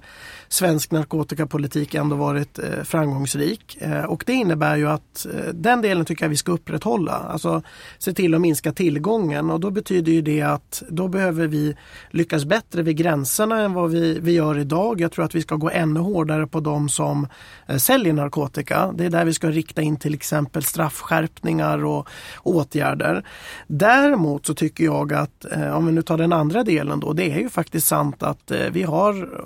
[0.52, 3.76] svensk narkotikapolitik ändå varit eh, framgångsrik.
[3.80, 7.12] Eh, och det innebär ju att eh, den delen tycker jag vi ska upprätthålla.
[7.12, 7.62] Alltså
[7.98, 11.76] se till att minska tillgången och då betyder ju det att då behöver vi
[12.10, 15.00] lyckas bättre vid gränserna än vad vi, vi gör idag.
[15.00, 17.26] Jag tror att vi ska gå ännu hårdare på de som
[17.66, 18.92] eh, säljer narkotika.
[18.94, 22.08] Det är där vi ska rikta in till exempel straffskärpningar och
[22.42, 23.26] åtgärder.
[23.66, 27.32] Däremot så tycker jag att, eh, om vi nu tar den andra delen då, det
[27.32, 29.42] är ju faktiskt sant att eh, vi har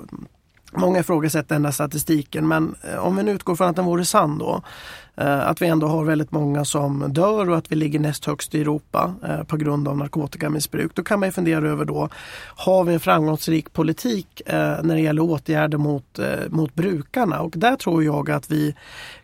[0.79, 4.05] Många ifrågasätter den där statistiken men eh, om vi nu utgår från att den vore
[4.05, 4.63] sann då.
[5.17, 8.55] Eh, att vi ändå har väldigt många som dör och att vi ligger näst högst
[8.55, 10.95] i Europa eh, på grund av narkotikamissbruk.
[10.95, 12.09] Då kan man ju fundera över då,
[12.57, 17.41] har vi en framgångsrik politik när det gäller åtgärder mot, mot brukarna?
[17.41, 18.75] Och där tror jag att vi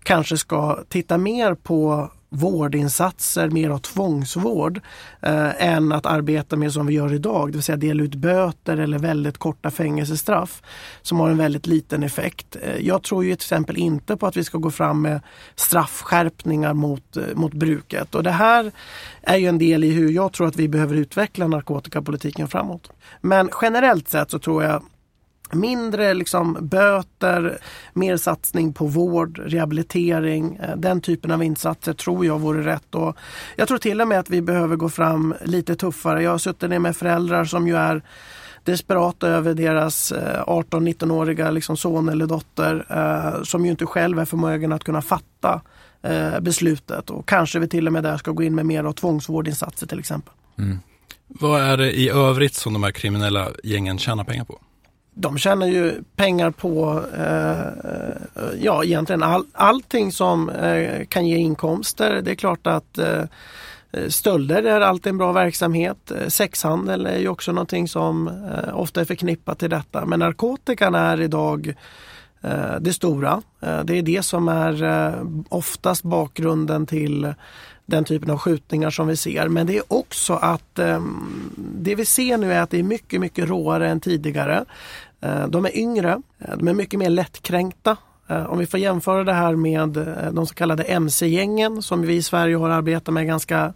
[0.02, 4.80] kanske ska titta mer på vårdinsatser, mer av tvångsvård
[5.20, 8.76] eh, än att arbeta med som vi gör idag, det vill säga dela ut böter
[8.76, 10.62] eller väldigt korta fängelsestraff
[11.02, 12.56] som har en väldigt liten effekt.
[12.62, 15.20] Eh, jag tror ju till exempel inte på att vi ska gå fram med
[15.54, 18.72] straffskärpningar mot, eh, mot bruket och det här
[19.22, 22.90] är ju en del i hur jag tror att vi behöver utveckla narkotikapolitiken framåt.
[23.20, 24.82] Men generellt sett så tror jag
[25.52, 27.58] Mindre liksom böter,
[27.92, 32.94] mer satsning på vård, rehabilitering, eh, den typen av insatser tror jag vore rätt.
[32.94, 33.16] Och
[33.56, 36.22] jag tror till och med att vi behöver gå fram lite tuffare.
[36.22, 38.02] Jag har suttit ner med föräldrar som ju är
[38.64, 44.24] desperata över deras eh, 18-19-åriga liksom son eller dotter eh, som ju inte själv är
[44.24, 45.60] förmögen att kunna fatta
[46.02, 48.92] eh, beslutet och kanske vi till och med där ska gå in med mer av
[48.92, 50.34] tvångsvårdinsatser till exempel.
[50.58, 50.78] Mm.
[51.28, 54.58] Vad är det i övrigt som de här kriminella gängen tjänar pengar på?
[55.14, 62.20] De tjänar ju pengar på eh, ja, egentligen all, allting som eh, kan ge inkomster.
[62.22, 63.22] Det är klart att eh,
[64.08, 66.10] Stölder är alltid en bra verksamhet.
[66.10, 70.06] Eh, sexhandel är ju också någonting som eh, ofta är förknippat till detta.
[70.06, 71.74] Men narkotikan är idag
[72.40, 73.42] eh, det stora.
[73.60, 77.34] Eh, Det är det som är eh, oftast bakgrunden till
[77.86, 79.48] den typen av skjutningar som vi ser.
[79.48, 81.02] Men det är också att eh,
[81.56, 84.64] det vi ser nu är att det är mycket, mycket råare än tidigare.
[85.20, 87.96] Eh, De är yngre, eh, de är mycket mer lättkränkta.
[88.28, 92.14] Eh, om vi får jämföra det här med eh, de så kallade MC-gängen som vi
[92.14, 93.72] i Sverige har arbetat med ganska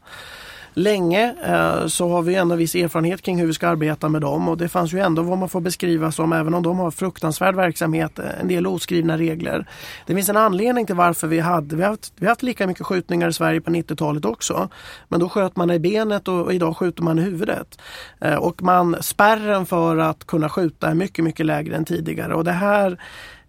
[0.76, 4.48] länge eh, så har vi ändå viss erfarenhet kring hur vi ska arbeta med dem
[4.48, 7.54] och det fanns ju ändå vad man får beskriva som, även om de har fruktansvärd
[7.54, 9.68] verksamhet, eh, en del oskrivna regler.
[10.06, 12.66] Det finns en anledning till varför vi hade, vi har haft, vi har haft lika
[12.66, 14.68] mycket skjutningar i Sverige på 90-talet också.
[15.08, 17.78] Men då sköt man i benet och, och idag skjuter man i huvudet.
[18.20, 22.44] Eh, och man, spärren för att kunna skjuta är mycket, mycket lägre än tidigare och
[22.44, 23.00] det här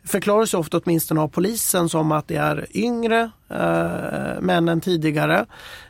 [0.08, 5.46] förklaras ofta åtminstone av polisen som att det är yngre eh, män än tidigare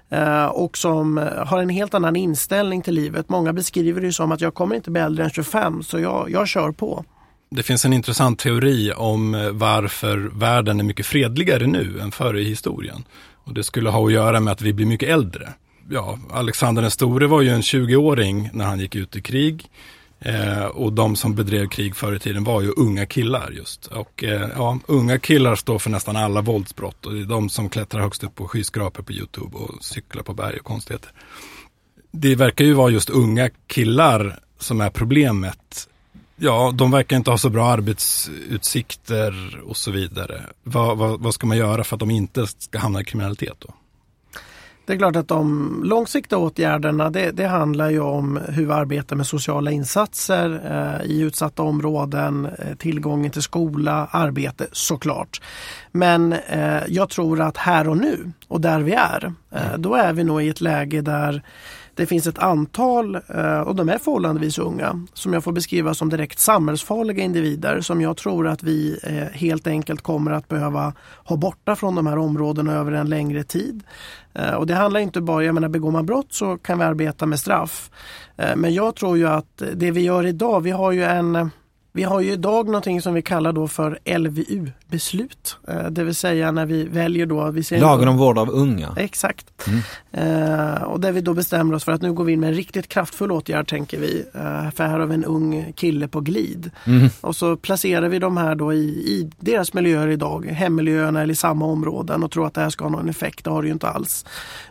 [0.09, 3.29] Eh, och som eh, har en helt annan inställning till livet.
[3.29, 6.47] Många beskriver det som att jag kommer inte bli äldre än 25 så jag, jag
[6.47, 7.05] kör på.
[7.49, 12.37] Det finns en intressant teori om eh, varför världen är mycket fredligare nu än förr
[12.37, 13.03] i historien.
[13.43, 15.49] Och det skulle ha att göra med att vi blir mycket äldre.
[15.89, 19.69] Ja, Alexander den store var ju en 20-åring när han gick ut i krig.
[20.19, 23.85] Eh, och de som bedrev krig förr i tiden var ju unga killar just.
[23.87, 27.05] Och eh, ja, unga killar står för nästan alla våldsbrott.
[27.05, 30.33] Och det är de som klättrar högst upp på skyskrapor på YouTube och cyklar på
[30.33, 31.11] berg och konstigheter.
[32.11, 35.87] Det verkar ju vara just unga killar som är problemet.
[36.35, 40.41] Ja, de verkar inte ha så bra arbetsutsikter och så vidare.
[40.63, 43.73] Vad, va, vad ska man göra för att de inte ska hamna i kriminalitet då?
[44.87, 49.15] Det är klart att de långsiktiga åtgärderna det, det handlar ju om hur vi arbetar
[49.15, 55.41] med sociala insatser eh, i utsatta områden, eh, tillgången till skola, arbete såklart.
[55.91, 60.13] Men eh, jag tror att här och nu och där vi är, eh, då är
[60.13, 61.43] vi nog i ett läge där
[61.97, 66.09] det finns ett antal, eh, och de är förhållandevis unga, som jag får beskriva som
[66.09, 71.35] direkt samhällsfarliga individer som jag tror att vi eh, helt enkelt kommer att behöva ha
[71.35, 73.83] borta från de här områdena över en längre tid.
[74.33, 77.25] Eh, och det handlar inte bara, jag menar begår man brott så kan vi arbeta
[77.25, 77.91] med straff.
[78.55, 81.49] Men jag tror ju att det vi gör idag, vi har ju en
[81.97, 85.57] vi har ju idag någonting som vi kallar då för LVU-beslut.
[85.67, 87.51] Eh, Det vill säga när vi väljer då...
[87.51, 88.93] Vi ser Lagen om vård av unga.
[88.97, 89.45] Exakt.
[90.11, 92.55] Eh, och där vi då bestämmer oss för att nu går vi in med en
[92.55, 94.25] riktigt kraftfull åtgärd tänker vi.
[94.33, 96.71] Eh, för här har vi en ung kille på glid.
[97.21, 101.35] Och så placerar vi de här då i, i deras miljöer idag, hemmiljöerna eller i
[101.35, 103.43] samma områden och tror att det här ska ha någon effekt.
[103.43, 104.25] Det har det ju inte alls.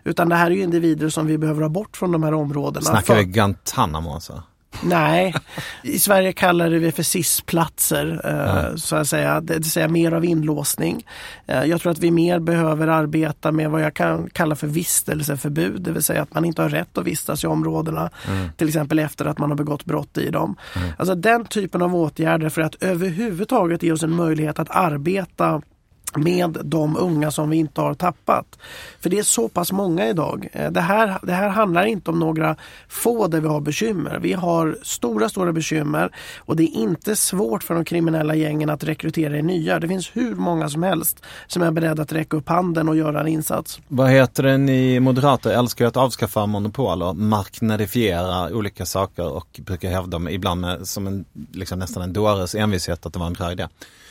[0.05, 2.85] Utan det här är ju individer som vi behöver ha bort från de här områdena.
[2.87, 4.43] Snackar För- vi Guantanamo alltså?
[4.83, 5.35] Nej,
[5.83, 9.41] i Sverige kallar vi för SIS-platser, eh, så att säga.
[9.41, 11.07] Det vill säga mer av inlåsning.
[11.47, 15.83] Eh, jag tror att vi mer behöver arbeta med vad jag kan kalla för vistelseförbud,
[15.83, 18.11] det vill säga att man inte har rätt att vistas i områdena,
[18.57, 20.57] till exempel efter att man har begått brott i dem.
[20.97, 25.63] Alltså den typen av åtgärder för att överhuvudtaget ge oss en möjlighet att arbeta
[26.17, 28.59] med de unga som vi inte har tappat.
[29.01, 30.49] För det är så pass många idag.
[30.53, 32.57] Eh, det här, det här handlar inte om några
[32.89, 34.19] få där vi har bekymmer.
[34.23, 38.85] Vi har stora, stora bekymmer och det är inte svårt för de kriminella gängen att
[38.85, 39.81] rekrytera in nya.
[39.81, 43.21] Det finns hur många som helst som är beredda att räcka upp handen och göra
[43.21, 43.81] en insats.
[43.89, 49.61] Vad heter det, ni moderater älskar ju att avskaffa monopol och marknadifiera olika saker och
[49.65, 53.33] brukar hävda ibland med, som en, liksom nästan en dåres envishet att det var en
[53.33, 53.69] bra idé.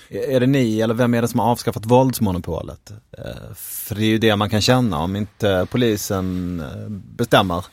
[0.09, 2.91] Är det ni eller vem är det som har avskaffat våldsmonopolet?
[3.17, 7.65] Eh, För det är ju det man kan känna om inte polisen eh, bestämmer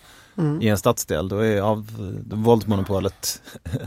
[0.61, 1.29] i en stadsdel.
[1.29, 1.87] Då är av,
[2.31, 3.43] våldsmonopolet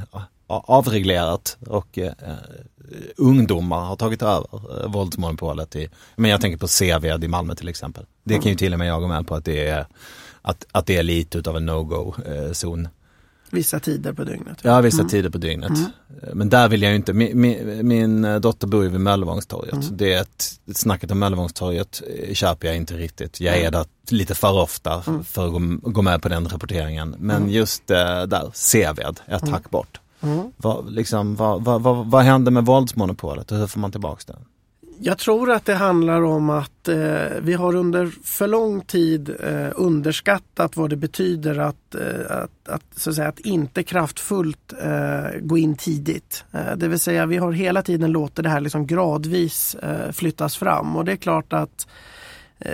[0.47, 2.13] avreglerat och eh,
[3.17, 5.75] ungdomar har tagit över eh, våldsmonopolet.
[5.75, 8.05] I, men jag tänker på Seved i Malmö till exempel.
[8.23, 9.86] Det kan ju till och med jag gå med på att det är,
[10.41, 12.88] att, att det är lite utav en no-go-zon.
[13.56, 14.58] Vissa tider på dygnet.
[14.62, 15.72] Ja, vissa tider på dygnet.
[16.34, 19.98] Men där vill jag ju inte, min, min, min dotter bor ju vid Möllevångstorget.
[19.98, 23.41] Det är ett, snacket om Möllevångstorget eh, köper jag inte riktigt.
[23.41, 27.15] Jag är där lite för ofta för att gå, gå med på den rapporteringen.
[27.20, 30.00] Men just eh, där, Seved, ett hack bort.
[30.58, 34.36] Vad, liksom, vad, vad, vad, vad händer med våldsmonopolet och hur får man tillbaks det?
[34.99, 39.69] Jag tror att det handlar om att eh, vi har under för lång tid eh,
[39.75, 45.39] underskattat vad det betyder att, eh, att, att, så att, säga, att inte kraftfullt eh,
[45.41, 46.45] gå in tidigt.
[46.51, 50.58] Eh, det vill säga vi har hela tiden låtit det här liksom gradvis eh, flyttas
[50.58, 52.24] fram och det är klart att eh,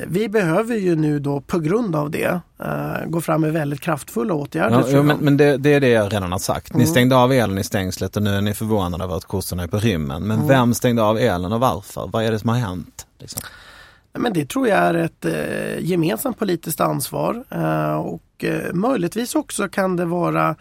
[0.08, 4.34] vi behöver ju nu då på grund av det eh, gå fram med väldigt kraftfulla
[4.34, 4.86] åtgärder.
[4.92, 6.74] Ja, men, men det, det är det jag redan har sagt.
[6.74, 9.68] Ni stängde av elen i stängslet och nu är ni förvånade över att kossorna är
[9.68, 10.24] på rymmen.
[10.24, 12.10] Men vem stängde av elen och varför?
[12.14, 13.08] Vad är det som har hänt?
[13.20, 13.42] Liksom?
[14.14, 19.68] Men det tror jag är ett eh, gemensamt politiskt ansvar eh, och eh, möjligtvis också
[19.68, 20.56] kan det vara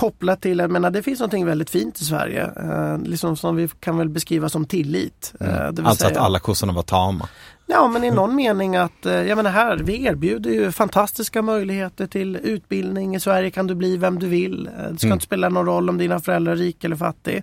[0.00, 3.68] kopplat till, jag menar det finns något väldigt fint i Sverige, eh, liksom som vi
[3.80, 5.34] kan väl beskriva som tillit.
[5.40, 7.28] Eh, vill Alltså att säga- alla kossorna var tama.
[7.66, 12.06] Ja men i någon mening att, eh, jag menar här, vi erbjuder ju fantastiska möjligheter
[12.06, 13.14] till utbildning.
[13.16, 14.66] I Sverige kan du bli vem du vill.
[14.78, 17.42] Eh, Det ska inte spela någon roll om dina föräldrar är rik eller fattig.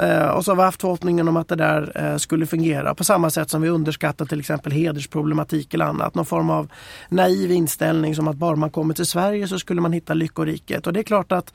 [0.00, 3.04] Eh, Och så har vi haft förhoppningen om att det där eh, skulle fungera på
[3.04, 6.14] samma sätt som vi underskattar till exempel hedersproblematik eller annat.
[6.14, 6.68] Någon form av
[7.08, 10.86] naiv inställning som att bara man kommer till Sverige så skulle man hitta lyckoriket.
[10.86, 11.54] Och det är klart att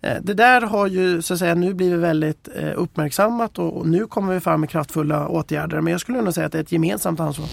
[0.00, 4.06] eh, Det där har ju så att säga nu blivit väldigt eh, uppmärksammat och nu
[4.06, 5.80] kommer vi fram med kraftfulla åtgärder.
[5.80, 7.48] Men jag skulle nog säga att det är ett gemensamt ansvar.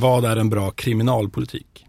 [0.00, 1.83] Vad är en bra kriminalpolitik?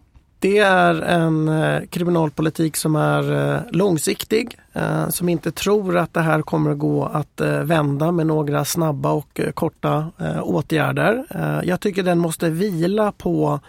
[0.46, 6.22] Det är en eh, kriminalpolitik som är eh, långsiktig, eh, som inte tror att det
[6.22, 11.26] här kommer att gå att eh, vända med några snabba och eh, korta eh, åtgärder.
[11.30, 13.60] Eh, jag tycker den måste vila på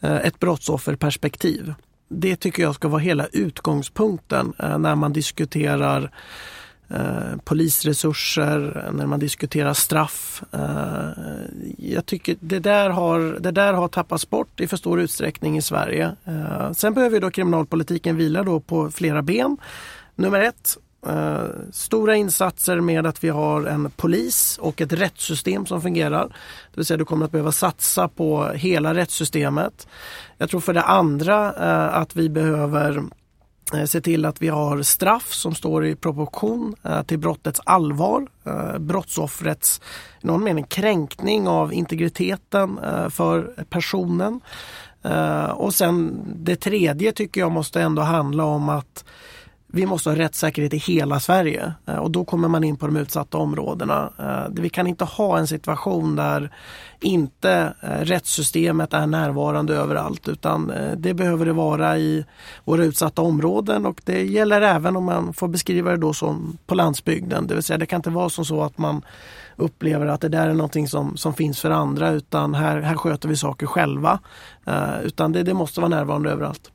[0.00, 1.74] eh, ett brottsofferperspektiv.
[2.08, 6.10] Det tycker jag ska vara hela utgångspunkten eh, när man diskuterar
[6.90, 10.42] eh, polisresurser, när man diskuterar straff.
[10.52, 11.08] Eh,
[11.78, 15.62] jag tycker det där, har, det där har tappats bort i för stor utsträckning i
[15.62, 16.16] Sverige.
[16.24, 19.56] Eh, sen behöver då kriminalpolitiken vila då på flera ben.
[20.14, 25.82] Nummer ett, eh, stora insatser med att vi har en polis och ett rättssystem som
[25.82, 26.28] fungerar.
[26.70, 29.88] Det vill säga du kommer att behöva satsa på hela rättssystemet.
[30.38, 33.02] Jag tror för det andra eh, att vi behöver
[33.72, 38.26] Eh, se till att vi har straff som står i proportion eh, till brottets allvar.
[38.44, 39.80] Eh, brottsoffrets,
[40.20, 44.40] i någon mening, kränkning av integriteten för personen.
[45.54, 49.04] Och sen det tredje tycker jag måste ändå handla om att
[49.74, 52.96] vi måste ha rättssäkerhet i hela Sverige eh, och då kommer man in på de
[52.96, 54.12] utsatta områdena.
[54.18, 56.50] Eh, vi kan inte ha en situation där
[57.00, 62.24] inte eh, rättssystemet är närvarande överallt utan det behöver det vara i
[62.64, 66.74] våra utsatta områden och det gäller även om man får beskriva det då som på
[66.74, 67.46] landsbygden.
[67.46, 69.02] Det vill säga det kan inte vara som så att man
[69.56, 73.28] upplever att det där är någonting som, som finns för andra utan här, här sköter
[73.28, 74.18] vi saker själva.
[75.02, 76.70] Utan det, det måste vara närvarande överallt.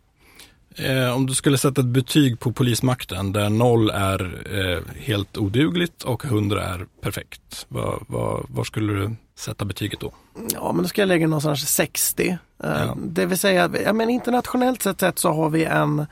[0.80, 6.04] Eh, om du skulle sätta ett betyg på polismakten där noll är eh, helt odugligt
[6.04, 7.66] och 100 är perfekt.
[7.68, 10.14] Var, var, var skulle du sätta betyget då?
[10.54, 12.30] Ja, men då ska jag lägga någonstans 60.
[12.30, 12.98] Eh, Ja.
[12.98, 16.06] Det vill säga, ja, men internationellt sett, sett så har vi en,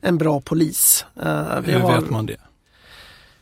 [0.00, 1.04] en bra polis.
[1.22, 1.24] Eh,
[1.64, 2.36] Hur har, vet man det?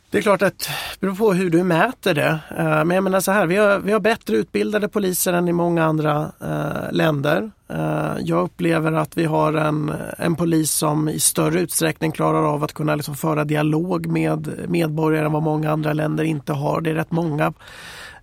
[0.09, 2.39] Det är klart att det beror på hur du mäter det.
[2.57, 5.53] Eh, men jag menar så här, vi har, vi har bättre utbildade poliser än i
[5.53, 7.51] många andra eh, länder.
[7.69, 12.63] Eh, jag upplever att vi har en, en polis som i större utsträckning klarar av
[12.63, 16.81] att kunna liksom föra dialog med medborgare än vad många andra länder inte har.
[16.81, 17.53] Det är rätt många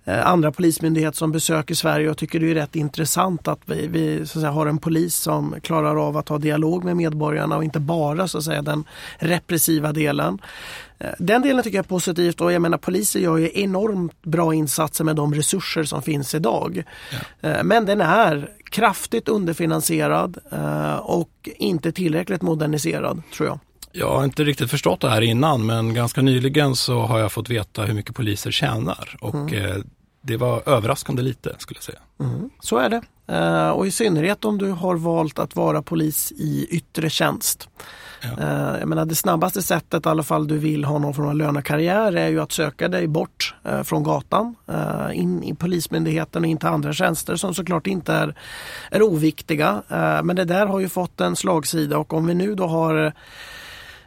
[0.07, 4.23] andra polismyndigheter som besöker Sverige och tycker det är rätt intressant att vi, vi så
[4.23, 7.81] att säga, har en polis som klarar av att ha dialog med medborgarna och inte
[7.81, 8.85] bara så att säga, den
[9.19, 10.39] repressiva delen.
[10.99, 14.55] Eh, Den delen tycker jag är positivt och jag menar poliser gör ju enormt bra
[14.55, 16.83] insatser med de resurser som finns idag.
[17.41, 23.59] Eh, Men den är kraftigt underfinansierad eh, och inte tillräckligt moderniserad tror jag.
[23.97, 27.51] Jag har inte riktigt förstått det här innan men ganska nyligen så har jag fått
[27.51, 29.77] veta hur mycket poliser tjänar och eh,
[30.27, 31.99] det var överraskande lite skulle jag säga.
[32.61, 33.03] Så är det.
[33.27, 37.69] Eh, Och i synnerhet om du har valt att vara polis i yttre tjänst.
[38.23, 38.29] Ja.
[38.43, 41.35] Eh, Jag menar, det snabbaste sättet, i alla fall du vill ha någon form av
[41.35, 46.49] lönekarriär, är ju att söka dig bort eh, från gatan eh, in i Polismyndigheten och
[46.49, 48.35] in till andra tjänster som såklart inte är,
[48.91, 49.83] är oviktiga.
[49.89, 53.13] Eh, Men det där har ju fått en slagsida och om vi nu då har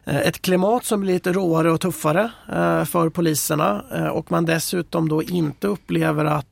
[0.07, 4.45] Eh, ett klimat som blir lite råare och tuffare eh, för poliserna eh, och man
[4.45, 6.45] dessutom då inte upplever att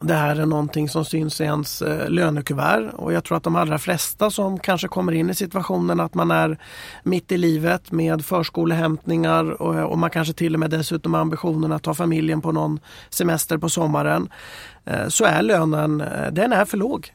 [0.00, 2.92] det här är någonting som syns i ens lönekuvert.
[2.94, 6.30] Och jag tror att de allra flesta som kanske kommer in i situationen att man
[6.30, 6.58] är
[7.02, 11.82] mitt i livet med förskolehämtningar och, man kanske till och med dessutom har ambitionen att
[11.82, 14.28] ta familjen på någon semester på sommaren.
[15.08, 15.98] Så är lönen,
[16.32, 17.12] den är för låg.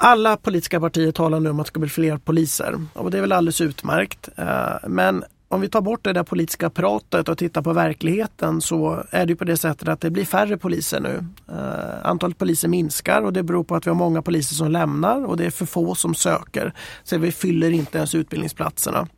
[0.00, 3.20] Alla politiska partier talar nu om att det ska bli fler poliser och det är
[3.20, 4.28] väl alldeles utmärkt.
[4.36, 9.04] Eh, men om vi tar bort det där politiska pratet och tittar på verkligheten så
[9.10, 11.24] är det ju på det sättet att det blir färre poliser nu.
[11.48, 15.24] Eh, antalet poliser minskar och det beror på att vi har många poliser som lämnar
[15.24, 16.72] och det är för få som söker.
[17.04, 19.08] Så vi fyller inte ens utbildningsplatserna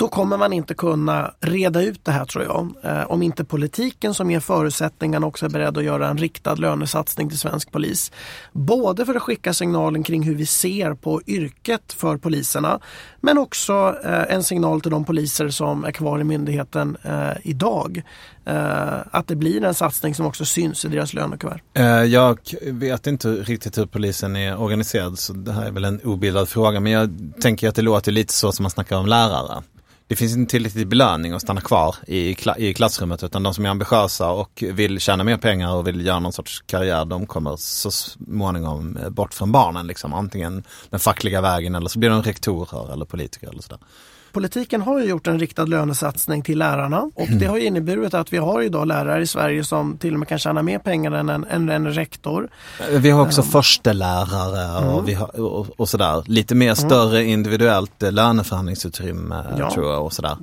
[0.00, 2.74] då kommer man inte kunna reda ut det här tror jag.
[2.82, 7.28] Eh, om inte politiken som ger förutsättningarna också är beredd att göra en riktad lönesatsning
[7.28, 8.12] till svensk polis.
[8.52, 12.80] Både för att skicka signalen kring hur vi ser på yrket för poliserna
[13.20, 18.02] men också eh, en signal till de poliser som är kvar i myndigheten eh, idag.
[18.44, 21.60] Eh, att det blir en satsning som också syns i deras lönekuvert.
[21.74, 26.00] Eh, Jag vet inte riktigt hur polisen är organiserad så det här är väl en
[26.00, 27.10] obildad fråga men jag
[27.40, 29.62] tänker att det låter lite så som man snackar om lärare.
[30.10, 33.68] Det finns inte tillräcklig belöning att stanna kvar i, i klassrummet utan de som är
[33.68, 37.90] ambitiösa och vill tjäna mer pengar och vill göra någon sorts karriär de kommer så
[37.90, 40.14] småningom eh, bort från barnen liksom.
[40.14, 43.78] Antingen den fackliga vägen eller så blir de rektorer eller politiker eller sådär.
[44.32, 48.36] Politiken har ju gjort en riktad lönesatsning till lärarna och det har inneburit att vi
[48.36, 51.44] har idag lärare i Sverige som till och med kan tjäna mer pengar än en,
[51.44, 52.48] än en rektor.
[52.90, 56.22] Vi har också förstelärare och, vi har, och, och sådär.
[56.26, 59.70] Lite mer större individuellt eh, löneförhandlingsutrymme Ja.
[59.70, 60.36] tror jag och sådär.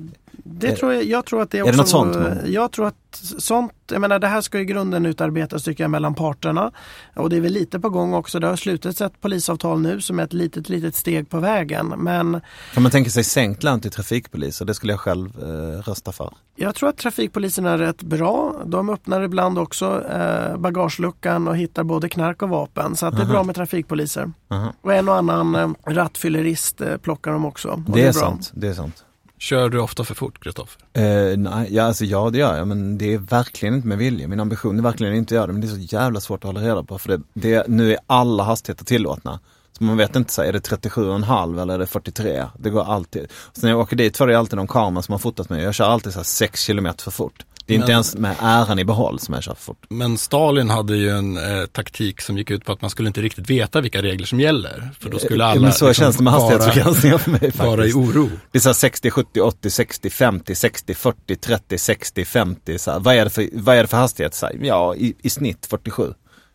[0.52, 2.94] Det tror jag, jag tror att det är det också, något sånt Jag tror att
[3.38, 6.72] sånt, jag menar det här ska i grunden utarbetas tycker jag mellan parterna.
[7.16, 8.40] Och det är väl lite på gång också.
[8.40, 11.94] Det har slutits ett polisavtal nu som är ett litet, litet steg på vägen.
[11.96, 12.40] Men
[12.74, 14.64] Kan man tänka sig sänkt lön till trafikpoliser?
[14.64, 16.34] Det skulle jag själv eh, rösta för.
[16.56, 18.62] jag tror att trafikpolisen är rätt bra.
[18.66, 22.96] De öppnar ibland också eh, bagageluckan och hittar både knark och vapen.
[22.96, 24.32] Så att det är bra med trafikpoliser.
[24.50, 24.72] Aha.
[24.80, 27.68] Och en och annan eh, rattfyllerist eh, plockar de också.
[27.68, 28.20] Och Det är, bra.
[28.20, 29.04] sant, det är sant.
[29.38, 30.82] Kör du ofta för fort, Kristoffer?
[30.92, 34.28] Eh, nej, ja, alltså, ja det gör jag men det är verkligen inte med vilja.
[34.28, 36.48] Min ambition är verkligen inte att göra det men det är så jävla svårt att
[36.48, 39.40] hålla reda på för det, det, nu är alla hastigheter tillåtna.
[39.78, 42.44] Så man vet inte, så här, är det 37,5 eller är det 43?
[42.58, 43.26] Det går alltid.
[43.52, 45.62] Så när jag åker dit så är det alltid någon kamera som har fotat mig.
[45.62, 47.44] Jag kör alltid så här 6 km för fort.
[47.68, 49.84] Det är inte Men- ens med äran i behåll som jag kör för fort.
[49.90, 53.20] Men Stalin hade ju en eh, taktik som gick ut på att man skulle inte
[53.22, 54.90] riktigt veta vilka regler som gäller.
[55.00, 57.72] För då skulle alla Eh, men så liksom känns det med hastighetsbegränsningar för mig Vara
[57.72, 57.96] i faktiskt.
[57.96, 58.30] oro.
[58.52, 62.78] Det är så här 60, 70, 80, 60, 50, 60, 40, 30, 60, 50.
[62.78, 63.00] Så här.
[63.00, 64.34] Vad, är det för, vad är det för hastighet?
[64.34, 66.12] Så här, ja, i, i snitt 47.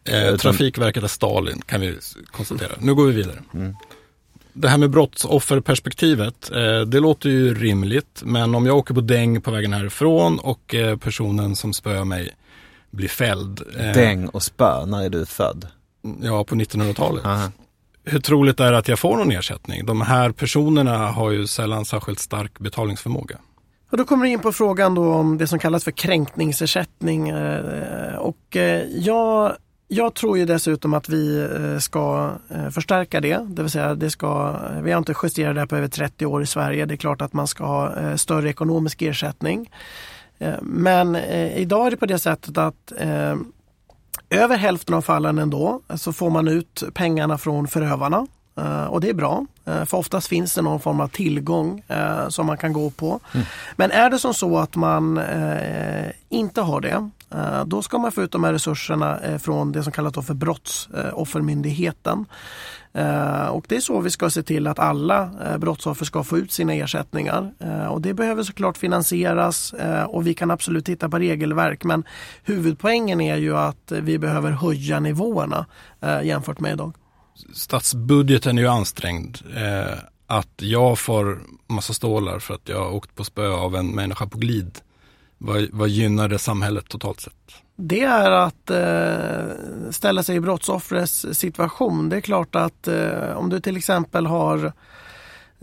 [0.10, 1.98] Eh, Trafikverket är Stalin kan vi
[2.32, 2.72] konstatera.
[2.80, 3.40] Nu går vi vidare.
[3.54, 3.76] Mm.
[4.54, 8.22] Det här med brottsofferperspektivet, eh, det låter ju rimligt.
[8.26, 12.30] Men om jag åker på däng på vägen härifrån och eh, personen som spöar mig
[12.92, 13.62] blir fälld.
[13.80, 15.68] eh, Däng och spö, när är du född?
[16.22, 17.26] Ja, på 1900-talet.
[17.26, 17.52] Aha.
[18.06, 19.86] Hur troligt är det att jag får någon ersättning?
[19.86, 23.38] De här personerna har ju sällan särskilt stark betalningsförmåga.
[23.92, 27.34] Och då kommer vi in på frågan då om det som kallas för kränkningsersättning.
[28.20, 28.58] Och
[28.90, 29.56] jag,
[29.94, 33.40] jag tror ju dessutom att vi eh, ska eh, förstärka det.
[33.48, 36.44] Det vill säga, det ska, vi har inte justerat det här på över 30 år
[36.44, 36.86] i Sverige.
[36.86, 39.72] Det är klart att man ska ha eh, större ekonomisk ersättning.
[40.62, 42.94] Men idag är det på det sättet att
[44.30, 48.28] över hälften av fallen ändå så får man ut pengarna från förövarna.
[48.56, 52.30] Eh, och det är bra, eh, för oftast finns det någon form av tillgång eh,
[52.30, 53.20] som man kan gå på.
[53.76, 55.22] Men är det som så att man
[56.30, 57.10] inte har det,
[57.66, 62.26] då ska man få ut de här resurserna från det som kallas för Brottsoffermyndigheten.
[63.50, 66.74] Och det är så vi ska se till att alla brottsoffer ska få ut sina
[66.74, 67.52] ersättningar.
[67.90, 69.74] Och det behöver såklart finansieras
[70.08, 72.04] och vi kan absolut titta på regelverk men
[72.44, 75.66] huvudpoängen är ju att vi behöver höja nivåerna
[76.24, 76.94] jämfört med idag.
[77.54, 79.38] Statsbudgeten är ju ansträngd.
[79.56, 83.92] Eh, att jag får massa stålar för att jag har åkt på spö av en
[83.92, 84.80] människa på glid.
[85.38, 87.34] Vad, vad gynnar det samhället totalt sett?
[87.76, 92.10] Det är att eh, ställa sig i brottsoffrets situation.
[92.10, 94.72] Det är klart att eh, om du till exempel har eh,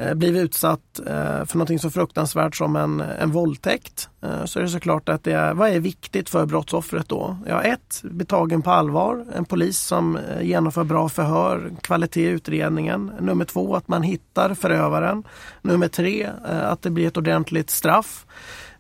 [0.01, 4.63] Eh, blivit utsatt eh, för någonting så fruktansvärt som en, en våldtäkt eh, så är
[4.63, 7.37] det såklart att det är, vad är viktigt för brottsoffret då?
[7.47, 13.13] Ja, ett, bli tagen på allvar, en polis som genomför bra förhör, kvalitet i utredningen.
[13.21, 15.25] Nummer två, att man hittar förövaren.
[15.63, 18.27] Nummer tre, att det blir ett ordentligt straff.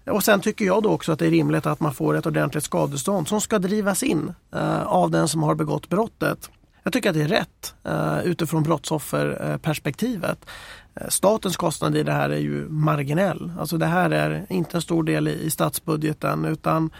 [0.07, 2.65] Och sen tycker jag då också att det är rimligt att man får ett ordentligt
[2.65, 4.33] skadestånd som ska drivas in
[4.85, 6.51] av den som har begått brottet.
[6.83, 7.75] Jag tycker att det är rätt
[8.25, 10.47] utifrån brottsofferperspektivet.
[10.95, 13.53] Eh, statens kostnad i det här är ju marginell.
[13.59, 16.91] Alltså det här är inte en stor del i, statsbudgeten utan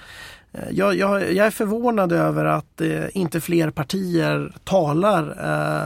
[0.53, 5.23] eh, jag, jag, jag är förvånad över att eh, inte fler partier talar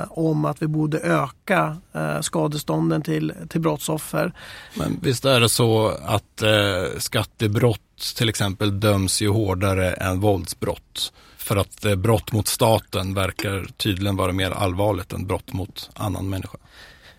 [0.01, 4.33] eh, om att vi borde öka eh, skadestånden till, till brottsoffer.
[4.75, 7.81] Men visst är det så att eh, skattebrott
[8.17, 11.13] till exempel döms ju hårdare än våldsbrott.
[11.37, 16.29] För att eh, brott mot staten verkar tydligen vara mer allvarligt än brott mot annan
[16.29, 16.59] människa.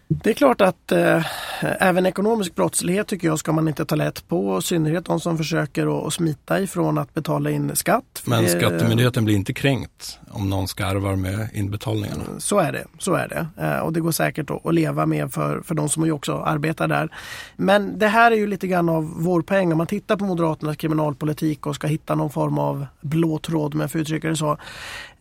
[0.08, 1.26] Det är klart att eh,
[1.62, 4.58] även ekonomisk brottslighet tycker jag ska man inte ta lätt på.
[4.60, 8.22] I synnerhet de som försöker att, smita ifrån att betala in skatt.
[8.26, 12.24] Men Det- Skattemyndigheten blir inte kränkt om någon skarvar med inbetalningarna.
[12.38, 12.86] Så är det.
[13.00, 13.64] Så är det.
[13.64, 16.34] Eh, och det går säkert att, att leva med för, för de som ju också
[16.38, 17.10] arbetar där.
[17.56, 19.72] Men det här är ju lite grann av vår poäng.
[19.72, 23.80] Om man tittar på Moderaternas kriminalpolitik och ska hitta någon form av blå tråd, om
[23.80, 24.58] jag får uttrycka det så.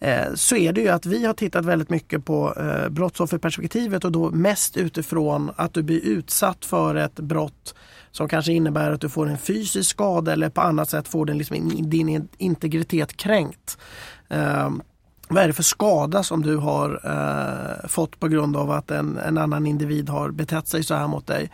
[0.04, 4.12] Eh, så är det ju att vi har tittat väldigt mycket på eh, brottsofferperspektivet och
[4.12, 7.74] då mest utifrån att du blir utsatt för ett brott
[8.10, 11.38] som kanske innebär att du får en fysisk skada eller på annat sätt får din,
[11.38, 13.78] liksom, din integritet kränkt.
[14.28, 14.70] Eh,
[15.28, 19.18] vad är det för skada som du har eh, fått på grund av att en,
[19.18, 21.50] en annan individ har betett sig så här mot dig?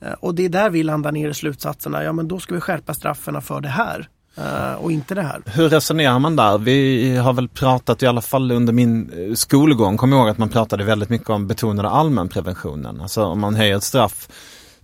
[0.00, 2.04] Eh, och det är där vi landar ner i slutsatserna.
[2.04, 5.42] Ja, men då ska vi skärpa straffen för det här Eh, och inte det här.
[5.46, 6.58] Hur resonerar man där?
[6.58, 10.48] Vi har väl pratat i alla fall under min eh, skolgång, Kom ihåg att man
[10.48, 13.00] pratade väldigt mycket om betonade allmänpreventionen.
[13.00, 14.28] Alltså om man höjer ett straff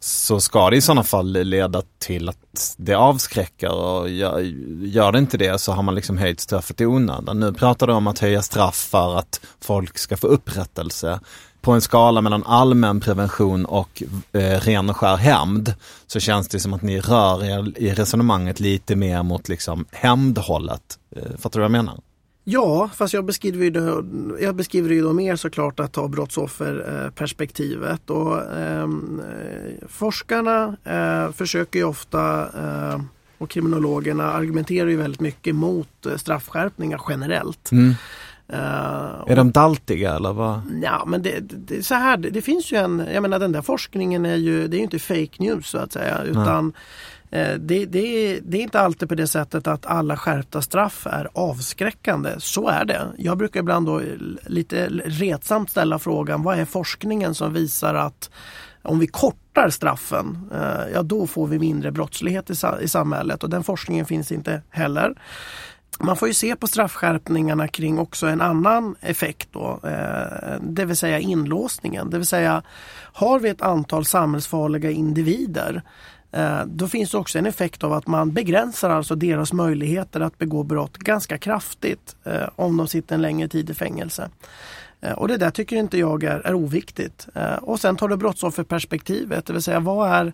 [0.01, 4.41] så ska det i sådana fall leda till att det avskräcker och gör,
[4.83, 7.41] gör det inte det så har man liksom höjt straffet i onödan.
[7.41, 11.21] Nu pratar du om att höja straff för att folk ska få upprättelse.
[11.61, 14.03] På en skala mellan allmän prevention och
[14.33, 15.75] eh, ren och skär hämnd
[16.07, 20.99] så känns det som att ni rör er i resonemanget lite mer mot liksom hämndhållet.
[21.17, 22.01] Eh, fattar du vad jag menar?
[22.45, 24.05] Ja, fast jag beskriver ju det,
[24.45, 28.11] jag beskriver ju då mer såklart att ta brottsofferperspektivet.
[28.11, 33.01] Och, ehm, eh, forskarna eh, försöker ju ofta eh,
[33.39, 37.73] och kriminologerna argumenterar ju väldigt mycket mot eh, straffskärpningar generellt.
[37.73, 37.95] Mm.
[38.53, 40.61] Eh, Är de daltiga eller vad?
[40.83, 43.63] Ja men det, det, så här, det, det finns ju en, jag menar den där
[43.63, 46.73] forskningen är ju, det är ju inte fake news så att säga utan
[47.31, 51.07] eh, det, det, är, det är inte alltid på det sättet att alla skärpta straff
[51.07, 52.31] är avskräckande.
[52.39, 53.07] Så är det.
[53.19, 54.03] Jag brukar ibland då
[54.47, 58.31] lite retsamt ställa frågan vad är forskningen som visar att
[58.83, 63.51] om vi kortar straffen, eh, ja då får vi mindre brottslighet i, i samhället och
[63.51, 65.15] den forskningen finns inte heller.
[66.03, 70.97] Man får ju se på straffskärpningarna kring också en annan effekt då, eh, det vill
[70.97, 72.11] säga inlåsningen.
[72.11, 72.63] Det vill säga,
[73.13, 75.83] har vi ett antal samhällsfarliga individer
[76.33, 80.39] eh, då finns det också en effekt av att man begränsar alltså deras möjligheter att
[80.39, 84.29] begå brott ganska kraftigt eh, om de sitter en längre tid i fängelse.
[85.01, 87.29] Eh, Och det där tycker inte jag är, är oviktigt.
[87.35, 90.33] Eh, Och sen tar du brottsofferperspektivet, det vill säga vad är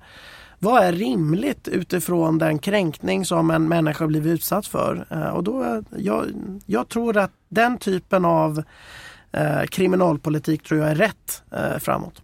[0.59, 5.07] vad är rimligt utifrån den kränkning som en människa blivit utsatt för?
[5.11, 6.27] Eh, Och då, jag,
[6.67, 8.63] jag tror att den typen av
[9.33, 12.23] eh, kriminalpolitik tror jag är rätt eh, framåt.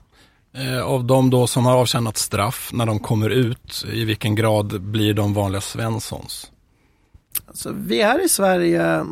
[0.54, 4.82] Eh, Av de då som har avtjänat straff när de kommer ut, i vilken grad
[4.82, 6.50] blir de vanliga Svenssons?
[7.54, 9.04] Så vi är i Sverige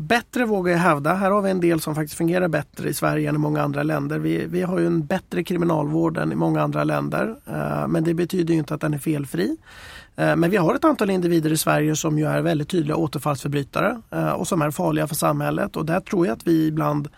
[0.00, 1.14] bättre vågar jag hävda.
[1.14, 3.82] Här har vi en del som faktiskt fungerar bättre i Sverige än i många andra
[3.82, 4.18] länder.
[4.18, 7.36] Vi, vi har ju en bättre kriminalvård än i många andra länder.
[7.46, 9.56] Eh, men det betyder ju inte att den är felfri.
[10.16, 14.02] Eh, men vi har ett antal individer i Sverige som ju är väldigt tydliga återfallsförbrytare
[14.10, 15.76] eh, och som är farliga för samhället.
[15.76, 17.08] Och där tror jag att vi ibland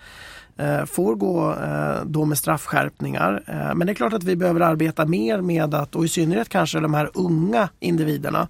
[0.57, 3.43] Eh, får gå eh, då med straffskärpningar.
[3.47, 6.49] Eh, men det är klart att vi behöver arbeta mer med att, och i synnerhet
[6.49, 8.49] kanske de här unga individerna.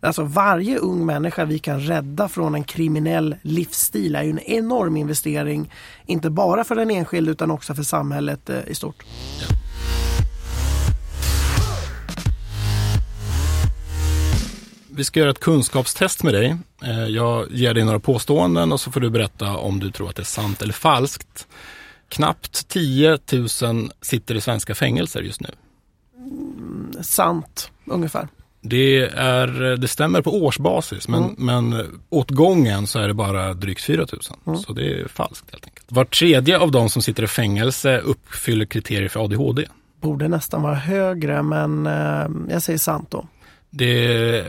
[0.00, 4.96] Alltså varje ung människa vi kan rädda från en kriminell livsstil är ju en enorm
[4.96, 5.72] investering.
[6.06, 9.04] Inte bara för den enskilde utan också för samhället i stort.
[14.98, 16.56] Vi ska göra ett kunskapstest med dig.
[16.82, 20.16] Eh, Jag ger dig några påståenden och så får du berätta om du tror att
[20.16, 21.48] det är sant eller falskt.
[22.08, 23.48] Knappt 10 000
[24.00, 25.48] sitter i svenska fängelser just nu.
[27.02, 28.28] Sant, ungefär.
[28.60, 33.82] Det, är, det stämmer på årsbasis men, men åt gången så är det bara drygt
[33.84, 34.06] 4
[34.46, 34.58] 000.
[34.58, 35.86] Så det är falskt helt enkelt.
[35.88, 39.64] Var tredje av de som sitter i fängelse uppfyller kriterier för ADHD.
[40.00, 43.26] Borde nästan vara högre men eh, jag säger sant då.
[43.70, 44.46] Det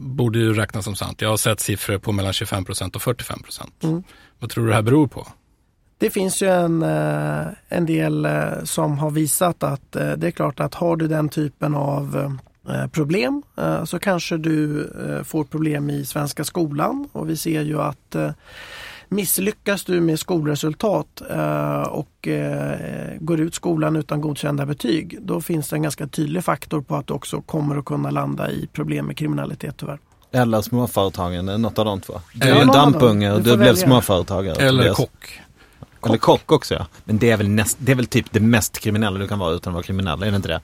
[0.00, 1.20] borde ju räknas som sant.
[1.20, 4.02] Jag har sett siffror på mellan 25% och 45%
[4.38, 5.26] Vad tror du det här beror på?
[6.00, 10.30] Det finns ju en, eh, en del eh, som har visat att eh, det är
[10.30, 12.36] klart att har du den typen av
[12.92, 13.42] problem
[13.84, 14.90] så kanske du
[15.24, 18.16] får problem i svenska skolan och vi ser ju att
[19.12, 25.68] Misslyckas du med skolresultat eh, och eh, går ut skolan utan godkända betyg, då finns
[25.68, 29.06] det en ganska tydlig faktor på att du också kommer att kunna landa i problem
[29.06, 29.98] med kriminalitet tyvärr.
[30.32, 32.20] Eller småföretagande, något av de två.
[32.34, 32.92] Du är en av dem.
[32.92, 34.56] dampunge och Du du blev småföretagare.
[34.56, 34.96] Eller Tobias.
[34.96, 35.40] kock?
[36.06, 36.86] Eller kock också ja.
[37.04, 39.52] Men det är, väl näst, det är väl typ det mest kriminella du kan vara
[39.52, 40.60] utan att vara kriminell, är det inte det?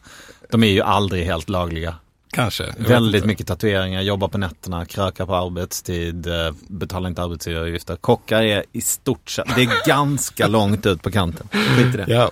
[0.51, 1.94] De är ju aldrig helt lagliga.
[2.37, 2.74] Kanske.
[2.78, 7.97] Väldigt mycket tatueringar, jobbar på nätterna, krökar på arbetstid, eh, betalar inte arbetsgivaravgifter.
[7.97, 11.49] Kockar är i stort sett, det är ganska långt ut på kanten.
[11.53, 12.05] Skit i det.
[12.09, 12.30] Ja.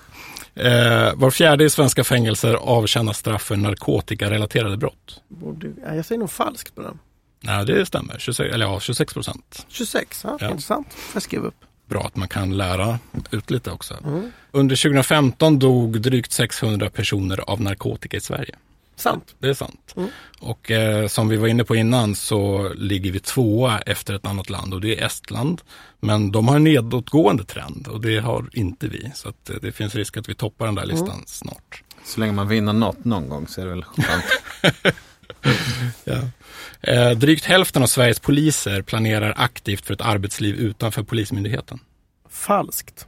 [0.63, 5.21] Eh, var fjärde i svenska fängelser avtjänar straff för narkotikarelaterade brott.
[5.29, 6.99] Borde, ja, jag säger nog falskt på den.
[7.41, 8.19] Nej, det stämmer.
[8.19, 9.67] 26, eller ja, 26 procent.
[9.69, 10.47] 26, ja, Ja.
[10.51, 10.87] intressant.
[10.93, 11.55] Får jag skriva upp.
[11.89, 12.99] Bra att man kan lära
[13.31, 13.95] ut lite också.
[14.53, 18.55] Under 2015 dog drygt 600 personer av narkotika i Sverige.
[18.97, 19.35] Sant.
[19.39, 19.95] Det är sant.
[20.41, 24.51] Och eh, som vi var inne på innan så ligger vi tvåa efter ett annat
[24.51, 25.61] land och det är Estland.
[26.01, 29.11] Men de har en nedåtgående trend och det har inte vi.
[29.15, 31.83] Så att, eh, det finns risk att vi toppar den där listan snart.
[32.05, 34.25] Så länge man vinner något någon gång så är det väl skönt.
[36.05, 36.21] Ja.
[36.81, 41.79] Eh, drygt hälften av Sveriges poliser planerar aktivt för ett arbetsliv utanför Polismyndigheten.
[42.31, 43.07] Falskt.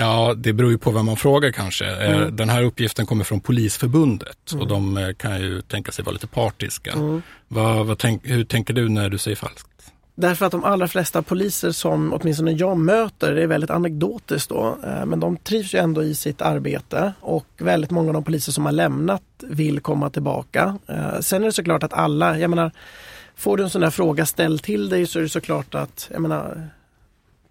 [0.00, 1.86] Ja, det beror ju på vem man frågar kanske.
[1.86, 2.36] Eh, Mm.
[2.36, 6.26] Den här uppgiften kommer från Polisförbundet och de eh, kan ju tänka sig vara lite
[6.26, 6.92] partiska.
[6.92, 7.22] Mm.
[7.48, 9.68] Vad, vad tänk, hur tänker du när du säger falskt?
[10.14, 14.78] Därför att de allra flesta poliser som åtminstone jag möter, det är väldigt anekdotiskt då,
[14.84, 18.52] eh, men de trivs ju ändå i sitt arbete och väldigt många av de poliser
[18.52, 20.78] som har lämnat vill komma tillbaka.
[21.20, 22.70] Sen är det såklart att alla, jag menar,
[23.36, 26.22] får du en sån där fråga ställd till dig så är det såklart att, jag
[26.22, 26.70] menar,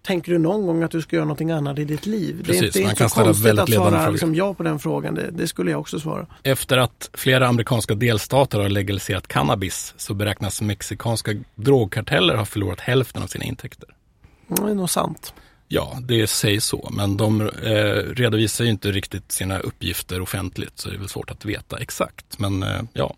[0.08, 2.36] Tänker du någon gång att du ska göra någonting annat i ditt liv?
[2.36, 4.10] det är Precis, inte, det är man inte kan så ställa konstigt väldigt att svara
[4.10, 5.14] liksom, ja på den frågan.
[5.14, 6.26] Det, det skulle jag också svara.
[6.42, 13.22] Efter att flera amerikanska delstater har legaliserat cannabis så beräknas mexikanska drogkarteller ha förlorat hälften
[13.22, 13.88] av sina intäkter.
[14.48, 15.34] Det är nog sant.
[15.68, 20.88] Ja, det sägs så, men de eh, redovisar ju inte riktigt sina uppgifter offentligt så
[20.88, 22.38] det är väl svårt att veta exakt.
[22.38, 23.14] Men eh, ja,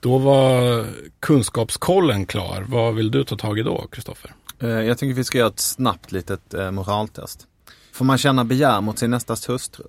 [0.00, 0.84] då var
[1.20, 2.66] kunskapskollen klar.
[2.68, 4.34] Vad vill du ta tag i då, Kristoffer?
[4.60, 7.46] Eh, Jag tycker vi ska göra ett snabbt litet eh, moraltest.
[7.92, 9.84] Får man känna begär mot sin nästas hustru?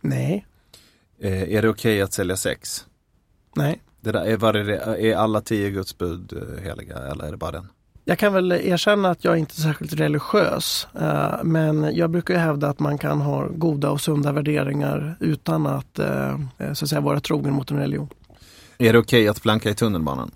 [0.00, 0.46] Nej,
[1.22, 2.86] Eh, Är det okej att sälja sex?
[3.56, 3.80] nej.
[4.02, 6.32] Det där, är, vad är, alla tio Guds bud
[6.62, 7.68] heliga eller är det bara den?
[8.04, 10.86] Jag kan väl erkänna att jag inte är särskilt religiös.
[11.42, 16.00] Men jag brukar ju hävda att man kan ha goda och sunda värderingar utan att,
[16.74, 18.08] så att säga, vara trogen mot en religion.
[18.78, 20.30] Är det okej att planka i tunnelbanan?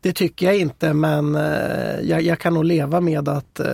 [0.00, 3.66] Det tycker jag inte men eh, jag, jag kan nog leva med att eh,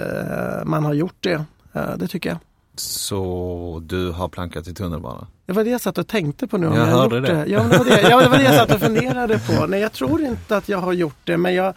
[0.64, 1.45] man har gjort det.
[1.72, 2.39] Eh, Det tycker jag.
[2.79, 5.27] Så du har plankat i tunnelbanan?
[5.47, 6.66] Det var det jag satt och tänkte på nu.
[6.66, 7.45] om Jag har hörde gjort det.
[7.47, 8.01] Ja, det, var det.
[8.11, 9.66] Ja, det var det jag satt och funderade på.
[9.66, 11.74] Nej, jag tror inte att jag har gjort det men jag...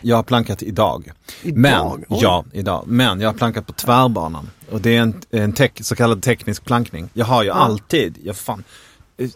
[0.00, 1.12] Jag har plankat idag.
[1.42, 1.58] Idag?
[1.58, 2.18] Men, Oj.
[2.22, 2.84] ja, idag.
[2.86, 4.50] Men jag har plankat på tvärbanan.
[4.70, 7.08] Och det är en, en tek, så kallad teknisk plankning.
[7.12, 8.64] Jag har ju alltid, jag fan,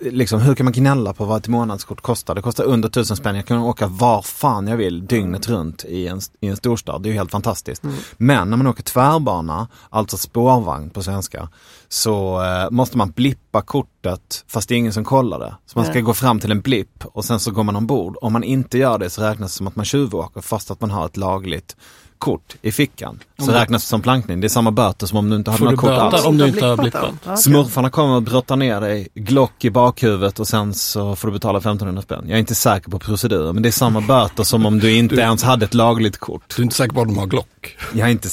[0.00, 2.34] liksom hur kan man gnälla på vad ett månadskort kostar?
[2.34, 3.36] Det kostar under tusen spänn.
[3.36, 7.02] Jag kan åka var fan jag vill dygnet runt i en, i en storstad.
[7.02, 7.82] Det är ju helt fantastiskt.
[8.16, 11.48] Men när man åker tvärbana, alltså spårvagn på svenska,
[11.88, 15.54] så eh, måste man blippa kortet fast det är ingen som kollar det.
[15.66, 16.02] Så man ska Nej.
[16.02, 18.16] gå fram till en blipp och sen så går man ombord.
[18.22, 20.90] Om man inte gör det så räknas det som att man tjuvåker fast att man
[20.90, 21.76] har ett lagligt
[22.18, 23.18] kort i fickan.
[23.38, 24.40] Så räknas det som plankning.
[24.40, 26.26] Det är samma böter som om du inte har Får några du kort alls.
[26.26, 27.02] om du inte har blippat?
[27.02, 27.36] Ja, okej.
[27.36, 31.58] Smurfarna kommer och brottar ner dig, Glock i bakhuvudet och sen så får du betala
[31.58, 32.24] 1500 spänn.
[32.26, 35.14] Jag är inte säker på proceduren men det är samma böter som om du inte
[35.14, 36.42] ens hade ett lagligt kort.
[36.56, 37.76] Du är inte säker på att de har Glock?
[37.94, 38.28] Jag är inte,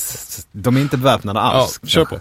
[0.52, 1.80] de är inte beväpnade Ja, alls.
[1.84, 2.16] kör på.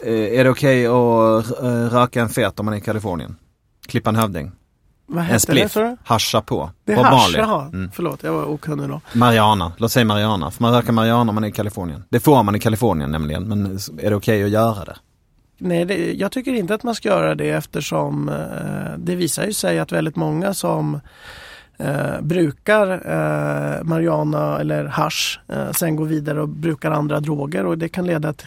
[0.00, 3.36] Eh, Är det okej att eh, röka en fet om man är i Kalifornien?
[3.86, 4.52] Klippa en hövding?
[5.14, 5.38] Vad En det?
[5.40, 5.76] spliff?
[6.04, 6.70] Hascha på?
[6.84, 7.62] Det är Bob hasch, jaha.
[7.72, 7.90] Mm.
[7.94, 9.00] Förlåt, jag var okunnig då.
[9.14, 10.50] Mariana, låt säga Mariana.
[10.50, 12.04] Får man röka Mariana om man är i Kalifornien?
[12.08, 14.96] Det får man i Kalifornien nämligen, men är det okej att göra det?
[15.58, 18.34] Nej, det, jag tycker inte att man ska göra det eftersom eh,
[18.98, 21.00] det visar ju sig att väldigt många som
[21.78, 27.78] eh, brukar eh, marijuana eller hash eh, sen går vidare och brukar andra droger och
[27.78, 28.46] det kan leda t-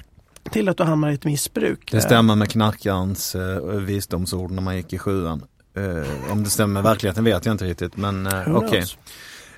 [0.52, 1.90] till att du hamnar i ett missbruk.
[1.92, 5.42] Det stämmer med knarkarens eh, visdomsord när man gick i sjuan.
[5.76, 8.70] Eh, om det stämmer med verkligheten vet jag inte riktigt, men eh, okej.
[8.70, 8.98] knows?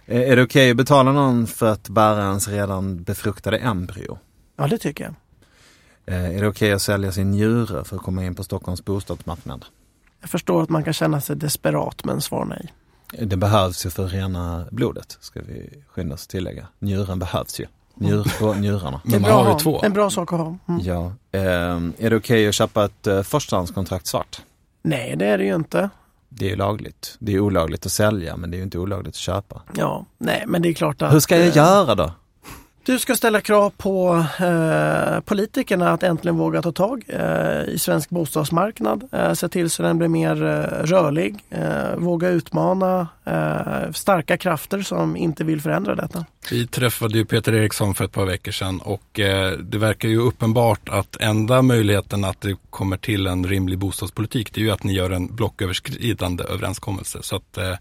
[0.05, 4.17] Eh, är det okej att betala någon för att bära ens redan befruktade embryo?
[4.57, 5.13] Ja, det tycker jag.
[6.15, 9.65] Eh, är det okej att sälja sin njure för att komma in på Stockholms bostadsmarknad?
[10.21, 12.73] Jag förstår att man kan känna sig desperat men svar nej.
[13.13, 16.67] Eh, Det behövs ju för att rena blodet, ska vi skynda oss tillägga.
[16.79, 17.65] Njuren behövs ju.
[17.95, 19.01] Njur på njurarna.
[19.03, 19.81] Men man har ju två.
[19.83, 20.57] En bra sak att ha.
[20.67, 20.81] Mm.
[20.83, 21.05] Ja.
[21.31, 21.41] Eh,
[22.05, 24.41] är det okej att köpa ett eh, förstahandskontrakt svart?
[24.81, 25.89] Nej, det är det ju inte.
[26.29, 27.15] Det är ju lagligt.
[27.19, 29.61] Det är olagligt att sälja men det är ju inte olagligt att köpa.
[29.75, 32.11] Ja, nej, men det är klart att Hur ska jag eh, göra då?
[32.87, 38.09] Du ska ställa krav på eh, politikerna att äntligen våga ta tag eh, i svensk
[38.09, 39.09] bostadsmarknad.
[39.11, 41.35] Eh, se till så den blir mer eh, rörlig.
[41.49, 46.25] Eh, våga utmana eh, starka krafter som inte vill förändra detta.
[46.51, 50.17] Vi träffade ju Peter Eriksson för ett par veckor sedan och eh, det verkar ju
[50.17, 54.83] uppenbart att enda möjligheten att det kommer till en rimlig bostadspolitik det är ju att
[54.83, 57.19] ni gör en blocköverskridande överenskommelse.
[57.21, 57.73] Så att eh,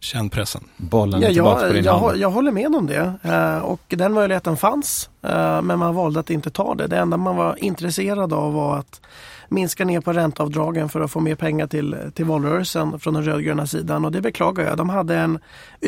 [0.00, 0.64] Känn pressen.
[0.76, 2.16] Bollen är Ja, tillbaka på jag, din jag, hand.
[2.18, 3.14] jag håller med om det.
[3.22, 5.10] Eh, och den möjligheten fanns.
[5.22, 6.86] eh, men man valde att inte ta det.
[6.86, 9.00] Det enda man var intresserad av var att
[9.48, 13.66] minska ner på ränteavdragen för att få mer pengar till, till valrörelsen från den rödgröna
[13.66, 14.04] sidan.
[14.04, 14.76] Och det beklagar jag.
[14.76, 15.38] De hade en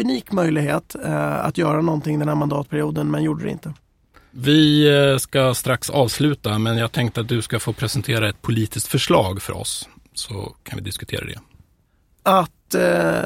[0.00, 3.72] unik möjlighet eh, att göra någonting den här mandatperioden men gjorde det inte.
[4.30, 4.88] Vi
[5.20, 9.56] ska strax avsluta, men jag tänkte att du ska få presentera ett politiskt förslag för
[9.56, 9.88] oss.
[10.14, 11.38] Så kan vi diskutera det.
[12.22, 12.50] Att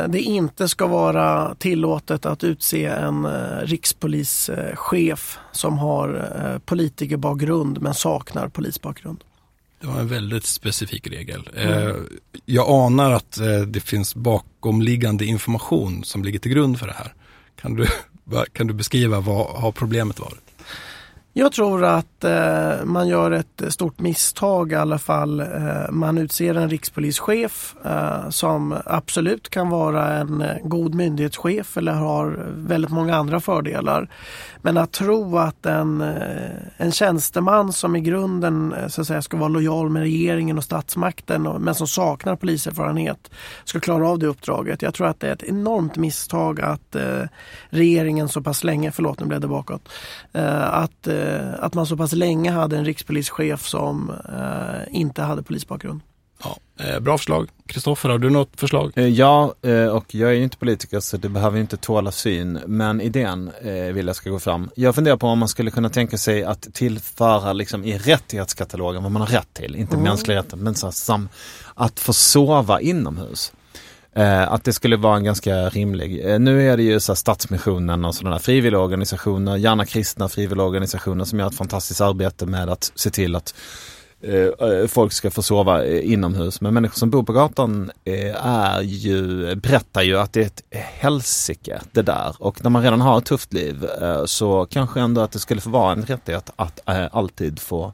[0.09, 7.95] det inte ska vara tillåtet att utse en eh, rikspolischef som har eh, politikerbakgrund men
[7.95, 9.25] saknar polisbakgrund.
[9.81, 11.49] Det var en väldigt specifik regel.
[11.57, 11.95] Eh,
[12.45, 17.15] jag anar att eh, det finns bakomliggande information som ligger till grund för det här.
[17.61, 17.87] Kan du,
[18.53, 20.46] kan du beskriva vad har problemet varit?
[21.39, 25.41] Jag tror att eh, man gör ett stort misstag i alla fall.
[25.41, 31.93] Eh, man utser en rikspolischef eh, som absolut kan vara en eh, god myndighetschef eller
[31.93, 34.09] har väldigt många andra fördelar.
[34.63, 39.23] Men att tro att en, eh, en tjänsteman som i grunden eh, så att säga,
[39.23, 43.31] ska vara lojal med regeringen och statsmakten och, men som saknar poliserfarenhet
[43.65, 44.83] ska klara av det uppdraget.
[44.83, 47.23] Jag tror att det är ett enormt misstag att eh,
[47.69, 49.89] regeringen så pass länge, förlåt nu blev det bakåt,
[50.33, 51.26] eh, att, eh,
[51.59, 56.01] att man så pass länge hade en rikspolischef som eh, inte hade polisbakgrund.
[56.45, 57.49] Ja, eh, bra förslag.
[57.67, 58.93] Kristoffer, har du något förslag?
[58.97, 62.13] Eh, Ja, eh, och jag är ju inte politiker så det behöver ju inte tåla
[62.13, 62.61] syn.
[62.67, 64.71] Men idén eh, vill jag ska gå fram.
[64.77, 69.13] Jag funderar på om man skulle kunna tänka sig att tillföra liksom i rättighetskatalogen vad
[69.13, 69.77] man har rätt till.
[69.77, 71.29] Inte mänskliga rättigheter men så här, sam,
[71.75, 73.53] att få sova inomhus.
[74.17, 76.31] Eh, att det skulle vara en ganska rimlig.
[76.31, 81.39] Eh, nu är det ju så här Stadsmissionen och sådana frivilligorganisationer, gärna kristna frivilligorganisationer som
[81.39, 83.55] gör ett fantastiskt arbete med att se till att
[84.89, 86.61] folk ska få sova eh, inomhus.
[86.61, 90.63] Men människor som bor på gatan eh, är ju, berättar ju att det är ett
[90.71, 92.37] helsike det där.
[92.39, 95.61] Och när man redan har ett tufft liv eh, så kanske ändå att det skulle
[95.61, 97.93] få vara en rättighet att eh, alltid få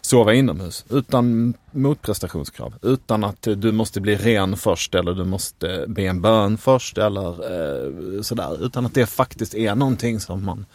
[0.00, 2.74] sova inomhus utan motprestationskrav.
[2.82, 6.98] Utan att eh, du måste bli ren först eller du måste be en bön först
[6.98, 8.64] eller eh, sådär.
[8.64, 10.66] Utan att det faktiskt är någonting som man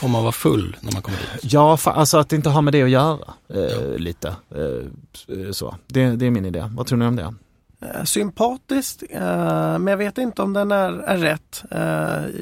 [0.00, 1.52] Får man vara full när man kommer dit?
[1.52, 4.36] Ja, alltså att det inte har med det att göra eh, lite.
[4.56, 5.76] Eh, eh, så.
[5.86, 6.68] Det, det är min idé.
[6.70, 7.34] Vad tror ni om det?
[7.80, 11.64] Eh, sympatiskt, men jag vet inte om den är, är rätt.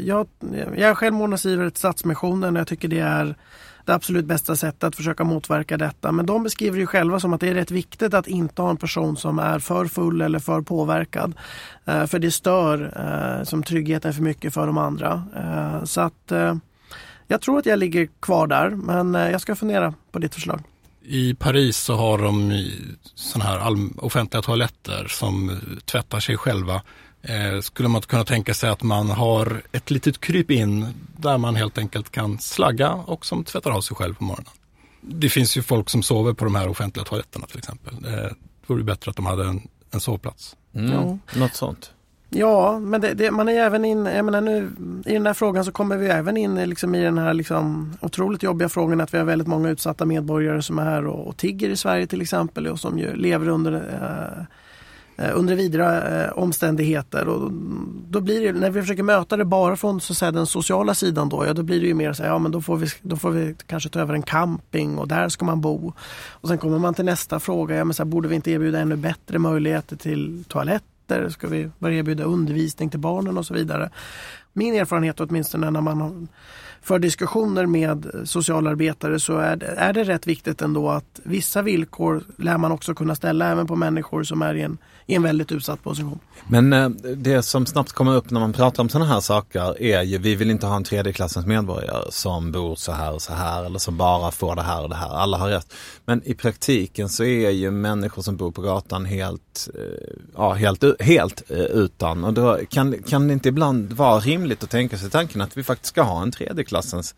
[0.05, 0.29] Jag,
[0.77, 3.37] jag är själv månadsgivare till Stadsmissionen och jag tycker det är
[3.85, 6.13] det absolut bästa sättet att försöka motverka detta.
[6.13, 8.77] Men de beskriver ju själva som att det är rätt viktigt att inte ha en
[8.77, 11.35] person som är för full eller för påverkad.
[11.85, 15.23] För det stör som tryggheten för mycket för de andra.
[15.85, 16.33] Så att
[17.27, 20.63] jag tror att jag ligger kvar där, men jag ska fundera på ditt förslag.
[21.03, 22.65] I Paris så har de
[23.15, 26.83] sådana här offentliga toaletter som eh, tvättar sig själva.
[27.23, 30.87] Eh, skulle man kunna tänka sig att man har ett litet kryp in
[31.17, 34.53] där man helt enkelt kan slagga och som tvättar av sig själv på morgonen.
[35.01, 37.95] Det finns ju folk som sover på de här offentliga toaletterna till exempel.
[37.95, 38.35] Eh, det
[38.67, 40.57] vore bättre att de hade en, en sovplats.
[40.75, 40.93] Mm.
[40.93, 41.19] Ja.
[41.39, 41.93] Något sånt.
[42.33, 44.71] Ja, men det, det, man är ju även in, jag menar nu
[45.07, 47.93] i den här frågan så kommer vi även in i liksom, i den här liksom,
[48.01, 51.37] otroligt jobbiga frågan att vi har väldigt många utsatta medborgare som är här och, och
[51.37, 54.45] tigger i Sverige till exempel och som ju lever under eh,
[55.27, 57.53] eh under vidriga eh, omständigheter och
[58.09, 60.95] då blir det, när vi försöker möta det bara från så att säga, den sociala
[60.95, 62.87] sidan då, ja då blir det ju mer så här, ja men då får, vi,
[63.03, 65.93] då får vi kanske ta över en camping och där ska man bo.
[66.31, 68.79] Och sen kommer man till nästa fråga, ja men så här, borde vi inte erbjuda
[68.81, 70.45] ännu bättre möjligheter till
[71.11, 71.29] toaletter?
[71.29, 73.91] Ska vi börja erbjuda undervisning till barnen och så vidare?
[74.53, 76.27] Min erfarenhet åtminstone när man har-
[76.83, 82.23] för diskussioner med socialarbetare så är det, är det rätt viktigt ändå att vissa villkor
[82.37, 85.53] lär man också kunna ställa även på människor som är i en, i en väldigt
[85.53, 86.19] utsatt position.
[86.47, 90.03] Men eh, det som snabbt kommer upp när man pratar om sådana här saker är
[90.03, 93.33] ju, vi vill inte ha en tredje klassens medborgare som bor så här och så
[93.33, 95.09] här eller som bara får det här och det här.
[95.09, 95.75] Alla har rätt.
[96.05, 101.03] Men i praktiken så är ju människor som bor på gatan helt, eh, ja, helt,
[101.03, 102.25] helt eh, utan.
[102.25, 105.63] Och då kan, kan det inte ibland vara rimligt att tänka sig tanken att vi
[105.63, 107.15] faktiskt ska ha en tredje klassens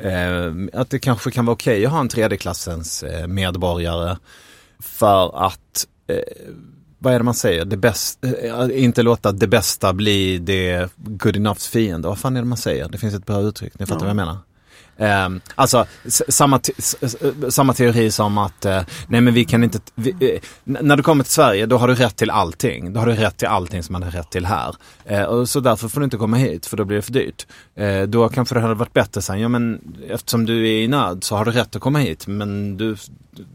[0.00, 4.16] Eh, att det kanske kan vara okej att ha en tredjeklassens eh, medborgare
[4.78, 6.16] för att, eh,
[6.98, 11.36] vad är det man säger, det bäst, eh, inte låta det bästa bli det good
[11.36, 12.08] enoughs fiende.
[12.08, 12.88] Vad fan är det man säger?
[12.88, 14.00] Det finns ett bra uttryck, ni fattar Ja.
[14.00, 14.36] vad jag menar.
[14.98, 15.86] Eh, alltså
[16.28, 16.72] samma, te-
[17.50, 21.24] samma teori som att, eh, nej men vi kan inte, vi, eh, när du kommer
[21.24, 22.92] till Sverige då har du rätt till allting.
[22.92, 24.74] Då har du rätt till allting som man har rätt till här.
[25.04, 27.46] Eh, och så därför får du inte komma hit för då blir det för dyrt.
[27.74, 31.24] Eh, då kanske det hade varit bättre sen, ja men eftersom du är i nöd
[31.24, 32.96] så har du rätt att komma hit men du,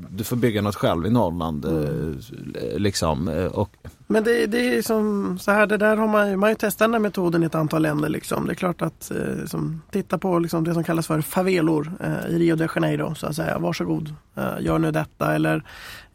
[0.10, 1.66] du får bygga något själv i Norrland.
[1.66, 3.28] Eh, liksom.
[3.28, 3.70] Eh, och,
[4.14, 6.56] men det, det är som så här, det där har man, ju- man har ju
[6.56, 8.10] testat den här metoden i ett antal länder.
[8.10, 8.46] Liksom.
[8.46, 12.36] Det är klart att eh, som, titta på liksom, det som kallas för favelor eh,
[12.36, 13.16] i Rio de Janeiro.
[13.16, 15.36] Så att säga, varsågod, eh, gör nu detta.
[15.36, 15.64] Eller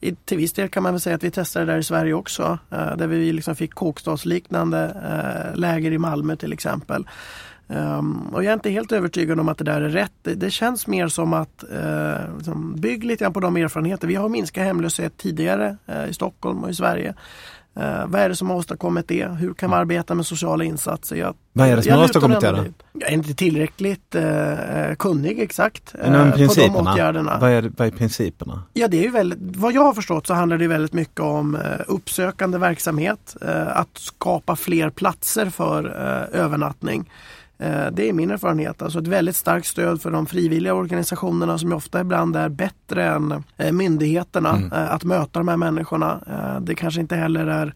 [0.00, 2.14] i, till viss del kan man väl säga att vi testade det där i Sverige
[2.14, 2.58] också.
[2.70, 7.06] Eh, där vi liksom fick kåkstadsliknande eh, läger i Malmö till exempel.
[7.70, 10.12] Um, och jag är inte helt övertygad om att det där är rätt.
[10.22, 14.08] Det, det känns mer som att uh, liksom, bygg lite grann på de erfarenheter.
[14.08, 17.14] Vi har minskat hemlöshet tidigare uh, i Stockholm och i Sverige.
[17.78, 19.28] Eh, vad är det som har åstadkommit det?
[19.28, 21.16] Hur kan man arbeta med sociala insatser?
[21.16, 22.64] Jag, Vad är det som har åstadkommit det då?
[22.92, 27.38] Jag är inte tillräckligt eh, kunnig exakt eh, Men på de principerna, åtgärderna.
[27.40, 28.62] vad är, vad är principerna?
[28.72, 31.54] Ja, det är ju väldigt, vad jag har förstått så handlar det väldigt mycket om
[31.56, 33.36] eh, uppsökande verksamhet.
[33.42, 37.10] Eh, att skapa fler platser för eh, övernattning.
[37.58, 38.82] Eh, det är min erfarenhet.
[38.82, 43.44] Alltså ett väldigt starkt stöd för de frivilliga organisationerna som ofta ibland är bättre än
[43.56, 46.20] eh, myndigheterna eh, att möta de här människorna.
[46.60, 47.74] Det kanske inte heller är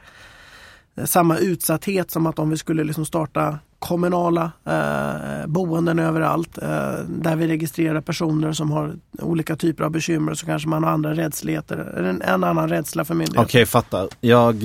[1.05, 6.69] samma utsatthet som att om vi skulle liksom starta kommunala eh, boenden överallt eh,
[7.09, 11.15] där vi registrerar personer som har olika typer av bekymmer så kanske man har andra
[11.15, 13.43] rädsligheter, en, en annan rädsla för myndigheter.
[13.43, 14.09] Okej, fattar.
[14.21, 14.63] Jag,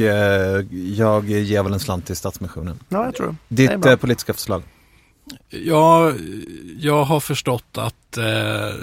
[0.95, 2.79] jag ger väl en slant till Stadsmissionen.
[2.89, 3.35] Ja, jag tror det.
[3.47, 4.63] Det Ditt eh, politiska förslag?
[5.49, 6.13] Ja,
[6.77, 8.75] jag har förstått att eh,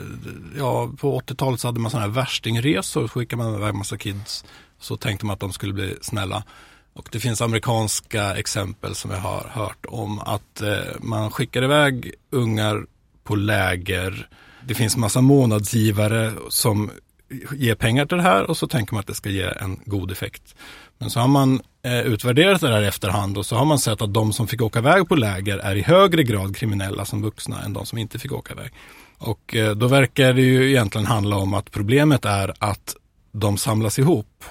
[0.58, 3.02] ja, på 80-talet så hade man sådana här värstingresor.
[3.02, 4.44] Så skickade man iväg massa kids.
[4.78, 6.44] Så tänkte man att de skulle bli snälla.
[6.92, 12.14] Och det finns amerikanska exempel som jag har hört om att eh, man skickar iväg
[12.30, 12.86] ungar
[13.24, 14.28] på läger.
[14.64, 16.90] Det finns massa månadsgivare som
[17.52, 20.12] ger pengar till det här och så tänker man att det ska ge en god
[20.12, 20.54] effekt.
[20.98, 24.02] Men så har man eh, utvärderat det här i efterhand och så har man sett
[24.02, 27.62] att de som fick åka iväg på läger är i högre grad kriminella som vuxna
[27.62, 28.72] än de som inte fick åka iväg.
[29.18, 32.96] Och eh, då verkar det ju egentligen handla om att problemet är att
[33.32, 34.44] de samlas ihop.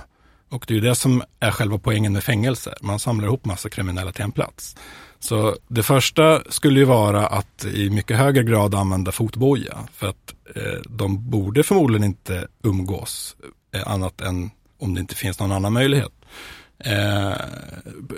[0.50, 2.74] Och det är ju det som är själva poängen med fängelser.
[2.82, 4.76] Man samlar ihop massa kriminella till en plats.
[5.20, 9.78] Så det första skulle ju vara att i mycket högre grad använda fotboja.
[9.94, 13.36] För att eh, de borde förmodligen inte umgås
[13.76, 16.12] eh, annat än om det inte finns någon annan möjlighet.
[16.80, 17.34] Eh,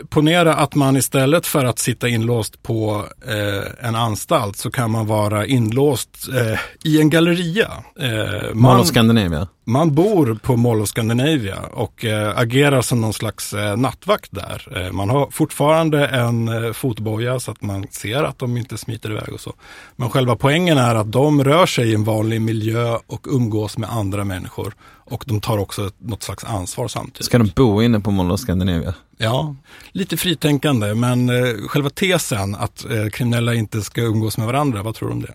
[0.09, 5.07] ponera att man istället för att sitta inlåst på eh, en anstalt så kan man
[5.07, 7.71] vara inlåst eh, i en galleria.
[7.99, 9.47] Eh, Mall of Scandinavia?
[9.65, 14.85] Man bor på Mall of Scandinavia och eh, agerar som någon slags eh, nattvakt där.
[14.85, 19.11] Eh, man har fortfarande en eh, fotboja så att man ser att de inte smiter
[19.11, 19.53] iväg och så.
[19.95, 23.89] Men själva poängen är att de rör sig i en vanlig miljö och umgås med
[23.89, 24.73] andra människor.
[25.07, 27.25] Och de tar också något slags ansvar samtidigt.
[27.25, 28.93] Ska de bo inne på Mall of Scandinavia?
[29.17, 29.55] Ja,
[29.91, 34.95] lite fritänkande men eh, själva tesen att eh, kriminella inte ska umgås med varandra, vad
[34.95, 35.33] tror du om det?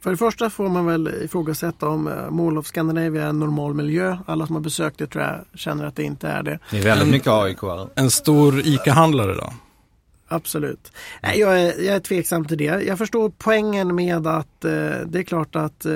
[0.00, 3.74] För det första får man väl ifrågasätta om eh, Mall of Scandinavia är en normal
[3.74, 4.16] miljö.
[4.26, 6.58] Alla som har besökt det tror jag känner att det inte är det.
[6.70, 7.58] Det är väldigt mycket aik
[7.94, 9.52] En stor ICA-handlare då?
[10.32, 10.92] Absolut.
[11.22, 12.64] Nej, jag, är, jag är tveksam till det.
[12.64, 14.70] Jag förstår poängen med att eh,
[15.06, 15.92] det är klart att eh,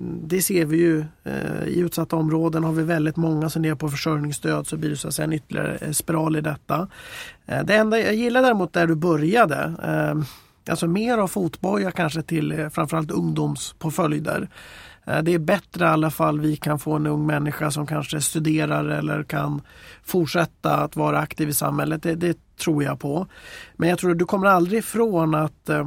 [0.00, 3.88] det ser vi ju eh, i utsatta områden har vi väldigt många som lever på
[3.88, 6.88] försörjningsstöd så blir det så att säga en ytterligare spiral i detta.
[7.46, 10.24] Eh, det enda jag gillar däremot där du började eh,
[10.68, 14.48] Alltså mer av fotboja kanske till eh, framförallt ungdomspåföljder.
[15.06, 18.20] Eh, det är bättre i alla fall vi kan få en ung människa som kanske
[18.20, 19.62] studerar eller kan
[20.04, 22.02] fortsätta att vara aktiv i samhället.
[22.02, 23.26] Det, det tror jag på.
[23.76, 25.86] Men jag tror att du kommer aldrig ifrån att eh,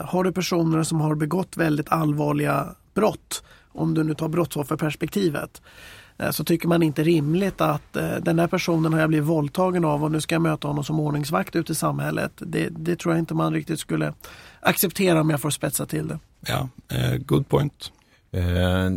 [0.00, 5.62] har du personer som har begått väldigt allvarliga brott, om du nu tar brottsofferperspektivet,
[6.30, 10.04] så tycker man inte rimligt att eh, den här personen har jag blivit våldtagen av
[10.04, 12.32] och nu ska jag möta honom som ordningsvakt ute i samhället.
[12.36, 14.14] Det, det tror jag inte man riktigt skulle
[14.60, 16.18] acceptera om jag får spetsa till det.
[16.46, 17.92] Ja, eh, good point.
[18.32, 18.42] Eh,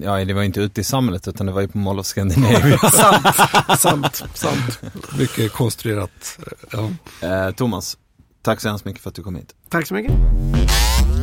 [0.04, 2.78] ja, det var inte ute i samhället utan det var ju på Mall of Scandinavia.
[2.92, 3.36] sant,
[3.80, 4.80] sant, sant.
[5.18, 6.40] Mycket konstruerat.
[6.74, 6.90] eh,
[7.22, 7.28] Ja.
[7.48, 7.98] eh, Thomas,
[8.42, 9.56] tack så hemskt mycket för att du kom hit.
[9.70, 10.14] Tack så mycket.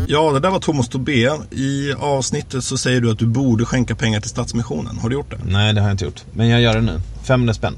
[0.08, 1.30] Ja, det där var Thomas Tobé.
[1.50, 4.98] I avsnittet så säger du att du borde skänka pengar till Stadsmissionen.
[4.98, 5.38] Har du gjort det?
[5.44, 6.24] Nej, det har jag inte gjort.
[6.32, 7.00] Men jag gör det nu.
[7.22, 7.74] 500 spänn.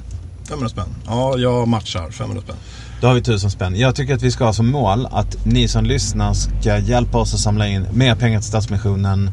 [0.48, 0.88] 500 spänn.
[1.06, 2.56] Ja, jag matchar 500 spänn.
[3.00, 3.76] Då har vi 1000 spänn.
[3.76, 7.34] Jag tycker att vi ska ha som mål att ni som lyssnar ska hjälpa oss
[7.34, 9.30] att samla in mer pengar till Stadsmissionen.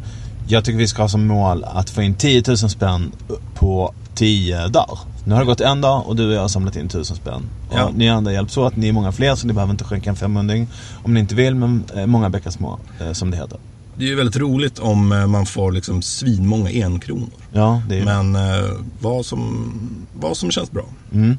[0.47, 3.11] Jag tycker vi ska ha som mål att få in 10 000 spänn
[3.53, 4.99] på 10 dagar.
[5.25, 7.41] Nu har det gått en dag och du och jag har samlat in 1000 spänn.
[7.71, 7.85] Ja.
[7.85, 8.75] Och ni andra hjälps åt.
[8.75, 10.65] Ni är många fler så ni behöver inte skänka en 500
[11.03, 11.55] om ni inte vill.
[11.55, 13.57] Men eh, många bäckar små, eh, som det heter.
[13.95, 17.29] Det är ju väldigt roligt om eh, man får liksom svinmånga enkronor.
[17.51, 18.69] Ja, det är Men eh,
[18.99, 19.71] vad, som,
[20.13, 20.85] vad som känns bra.
[21.13, 21.37] Mm.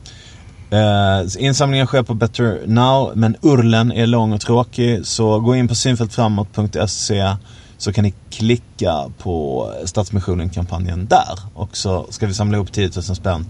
[0.70, 5.06] Eh, insamlingen sker på Better Now, men urlen är lång och tråkig.
[5.06, 7.36] Så gå in på synfältframåt.se
[7.82, 11.38] så kan ni klicka på Stadsmissionen-kampanjen där.
[11.54, 13.46] Och så ska vi samla ihop 10 000 spänn.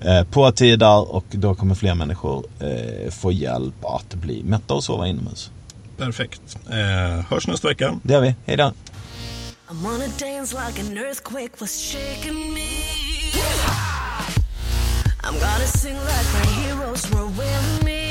[0.00, 4.84] eh, på tider och då kommer fler människor eh, få hjälp att bli mätta och
[4.84, 5.50] sova inomhus.
[5.96, 6.58] Perfekt.
[6.70, 7.98] Eh, hörs nästa vecka.
[8.02, 8.34] Det gör vi.
[8.46, 8.72] Hej då!
[9.70, 12.68] I'm on a dance like an earthquake was shaking me.
[15.24, 18.02] I'm gonna sing like my heroes were with me.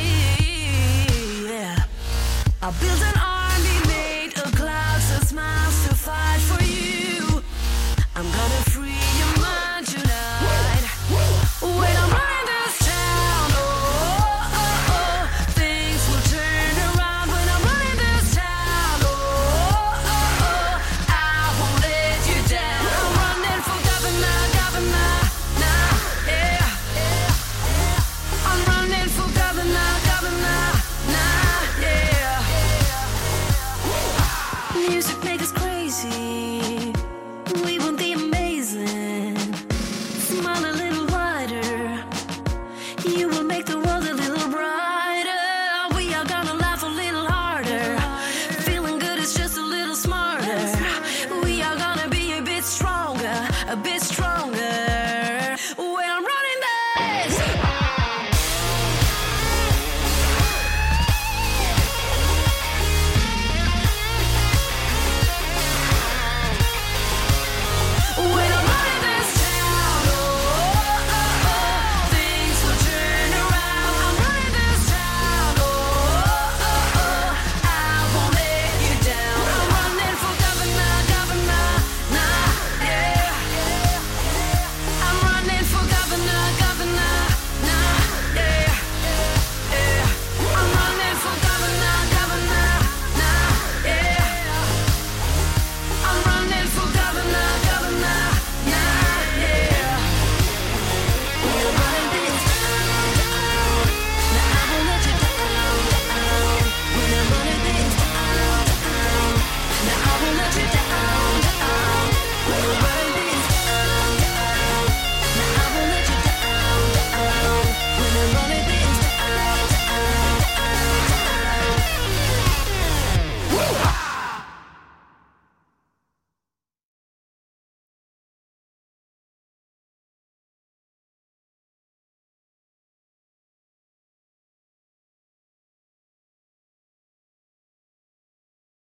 [1.53, 1.83] Yeah.
[2.61, 3.40] I built an